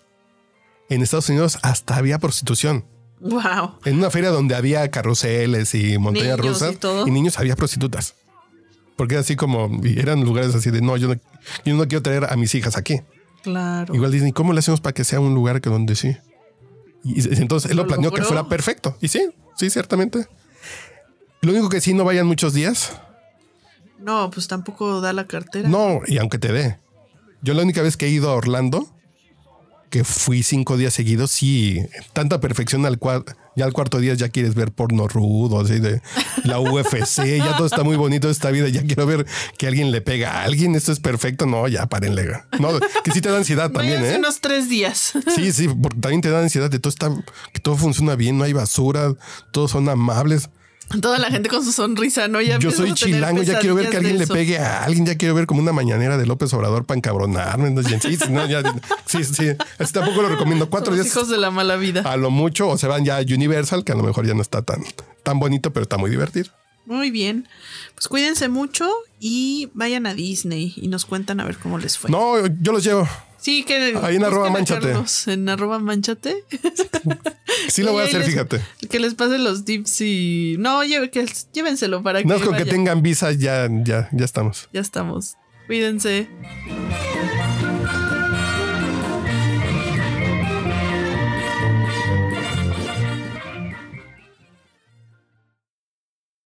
en 0.88 1.02
Estados 1.02 1.28
Unidos 1.28 1.58
hasta 1.60 1.96
había 1.96 2.18
prostitución. 2.18 2.86
Wow. 3.20 3.74
En 3.84 3.98
una 3.98 4.08
feria 4.08 4.30
donde 4.30 4.54
había 4.54 4.90
carruseles 4.90 5.74
y 5.74 5.98
montañas 5.98 6.38
Niños 6.38 6.46
y 6.46 6.48
rusas 6.48 6.78
todo. 6.78 7.06
y 7.06 7.10
niños 7.10 7.38
había 7.38 7.56
prostitutas. 7.56 8.14
Porque 8.96 9.16
era 9.16 9.20
así 9.20 9.36
como 9.36 9.70
eran 9.84 10.24
lugares 10.24 10.54
así 10.54 10.70
de 10.70 10.80
no, 10.80 10.96
yo 10.96 11.08
no, 11.08 11.20
yo 11.66 11.74
no 11.74 11.86
quiero 11.86 12.00
traer 12.02 12.32
a 12.32 12.36
mis 12.36 12.54
hijas 12.54 12.78
aquí. 12.78 13.02
Claro. 13.42 13.94
Igual 13.94 14.12
Disney, 14.12 14.32
¿cómo 14.32 14.54
le 14.54 14.60
hacemos 14.60 14.80
para 14.80 14.94
que 14.94 15.04
sea 15.04 15.20
un 15.20 15.34
lugar 15.34 15.60
que 15.60 15.68
donde 15.68 15.94
sí? 15.94 16.16
Y 17.04 17.20
y 17.20 17.42
entonces 17.42 17.70
él 17.70 17.76
lo 17.76 17.82
Lo 17.82 17.88
planeó 17.88 18.12
que 18.12 18.22
fuera 18.22 18.48
perfecto. 18.48 18.96
Y 19.02 19.08
sí, 19.08 19.28
sí, 19.58 19.68
ciertamente. 19.68 20.26
Lo 21.42 21.52
único 21.52 21.68
que 21.68 21.82
sí 21.82 21.92
no 21.92 22.04
vayan 22.04 22.26
muchos 22.26 22.54
días. 22.54 22.98
No, 23.98 24.30
pues 24.30 24.48
tampoco 24.48 25.02
da 25.02 25.12
la 25.12 25.26
cartera. 25.26 25.68
No, 25.68 26.00
y 26.06 26.16
aunque 26.16 26.38
te 26.38 26.50
dé. 26.50 26.78
Yo 27.42 27.54
la 27.54 27.62
única 27.62 27.82
vez 27.82 27.96
que 27.96 28.06
he 28.06 28.10
ido 28.10 28.30
a 28.30 28.34
Orlando, 28.34 28.88
que 29.90 30.04
fui 30.04 30.42
cinco 30.42 30.76
días 30.76 30.94
seguidos, 30.94 31.30
sí, 31.30 31.80
tanta 32.12 32.40
perfección 32.40 32.84
al 32.84 32.98
cual 32.98 33.24
ya 33.56 33.64
al 33.64 33.72
cuarto 33.72 33.98
día 33.98 34.14
ya 34.14 34.28
quieres 34.28 34.54
ver 34.54 34.70
porno 34.70 35.08
rudo, 35.08 35.60
así 35.60 35.80
de 35.80 36.00
la 36.44 36.60
UFC, 36.60 37.38
ya 37.38 37.56
todo 37.56 37.66
está 37.66 37.82
muy 37.82 37.96
bonito 37.96 38.30
esta 38.30 38.50
vida, 38.50 38.68
ya 38.68 38.82
quiero 38.82 39.06
ver 39.06 39.26
que 39.56 39.66
alguien 39.66 39.90
le 39.90 40.00
pega 40.00 40.32
a 40.32 40.44
alguien, 40.44 40.74
esto 40.74 40.92
es 40.92 41.00
perfecto, 41.00 41.46
no, 41.46 41.66
ya 41.66 41.86
párenle. 41.86 42.42
No, 42.60 42.68
que 43.02 43.10
sí 43.10 43.20
te 43.20 43.30
da 43.30 43.38
ansiedad 43.38 43.70
también, 43.72 43.96
Váyanse 43.96 44.14
¿eh? 44.14 44.18
unos 44.18 44.40
tres 44.40 44.68
días. 44.68 45.12
Sí, 45.34 45.52
sí, 45.52 45.68
porque 45.68 46.00
también 46.00 46.20
te 46.20 46.30
da 46.30 46.40
ansiedad 46.40 46.70
de 46.70 46.78
todo 46.78 46.90
está, 46.90 47.10
que 47.52 47.60
todo 47.60 47.76
funciona 47.76 48.14
bien, 48.14 48.38
no 48.38 48.44
hay 48.44 48.52
basura, 48.52 49.14
todos 49.52 49.72
son 49.72 49.88
amables. 49.88 50.50
Toda 51.02 51.18
la 51.18 51.30
gente 51.30 51.48
con 51.50 51.62
su 51.64 51.70
sonrisa, 51.72 52.28
¿no? 52.28 52.40
Ya 52.40 52.58
Yo 52.58 52.70
soy 52.70 52.94
chilango, 52.94 53.42
ya 53.42 53.58
quiero 53.58 53.74
ver 53.74 53.90
que 53.90 53.98
alguien 53.98 54.18
le 54.18 54.26
pegue 54.26 54.58
a 54.58 54.84
alguien, 54.84 55.04
ya 55.04 55.16
quiero 55.16 55.34
ver 55.34 55.46
como 55.46 55.60
una 55.60 55.72
mañanera 55.72 56.16
de 56.16 56.24
López 56.26 56.52
Obrador 56.54 56.86
para 56.86 56.96
encabronarme. 56.96 57.70
¿no? 57.70 57.82
Sí, 57.82 57.98
sí, 58.00 58.16
no, 58.30 58.46
ya- 58.46 58.62
sí, 59.04 59.22
sí, 59.24 59.48
así 59.78 59.92
tampoco 59.92 60.22
lo 60.22 60.28
recomiendo. 60.30 60.70
Cuatro 60.70 60.94
Los 60.94 61.04
días 61.04 61.14
hijos 61.14 61.28
de 61.28 61.36
la 61.36 61.50
mala 61.50 61.76
vida. 61.76 62.00
a 62.10 62.16
lo 62.16 62.30
mucho 62.30 62.68
o 62.68 62.78
se 62.78 62.86
van 62.86 63.04
ya 63.04 63.18
a 63.18 63.20
Universal, 63.20 63.84
que 63.84 63.92
a 63.92 63.96
lo 63.96 64.02
mejor 64.02 64.26
ya 64.26 64.32
no 64.34 64.40
está 64.42 64.62
tan, 64.62 64.82
tan 65.22 65.38
bonito, 65.38 65.72
pero 65.72 65.82
está 65.82 65.98
muy 65.98 66.10
divertido. 66.10 66.50
Muy 66.86 67.10
bien. 67.10 67.46
Pues 67.94 68.08
cuídense 68.08 68.48
mucho 68.48 68.88
y 69.20 69.68
vayan 69.74 70.06
a 70.06 70.14
Disney 70.14 70.72
y 70.76 70.88
nos 70.88 71.04
cuentan 71.04 71.38
a 71.40 71.44
ver 71.44 71.58
cómo 71.58 71.76
les 71.78 71.98
fue. 71.98 72.10
No, 72.10 72.46
yo 72.46 72.72
los 72.72 72.82
llevo. 72.82 73.06
Sí, 73.40 73.62
que 73.64 73.96
Ahí 74.02 74.16
en 74.16 74.24
arroba 74.24 74.50
manchate. 74.50 74.94
En 75.26 75.48
arroba 75.48 75.78
manchate. 75.78 76.44
Sí 77.68 77.82
lo 77.82 77.92
voy 77.92 78.02
a 78.02 78.04
hacer, 78.04 78.20
les- 78.20 78.28
fíjate. 78.30 78.60
Que 78.90 78.98
les 79.00 79.14
pasen 79.14 79.42
los 79.42 79.64
tips 79.64 80.00
y. 80.02 80.56
No, 80.58 80.84
lleve- 80.84 81.10
que, 81.10 81.26
llévenselo 81.52 82.02
para 82.02 82.20
que. 82.22 82.28
No 82.28 82.34
es 82.36 82.42
con 82.42 82.56
que 82.56 82.64
tengan 82.64 83.02
visa, 83.02 83.32
ya, 83.32 83.68
ya, 83.70 84.08
ya 84.12 84.24
estamos. 84.24 84.68
Ya 84.72 84.80
estamos. 84.80 85.36
Cuídense. 85.66 86.28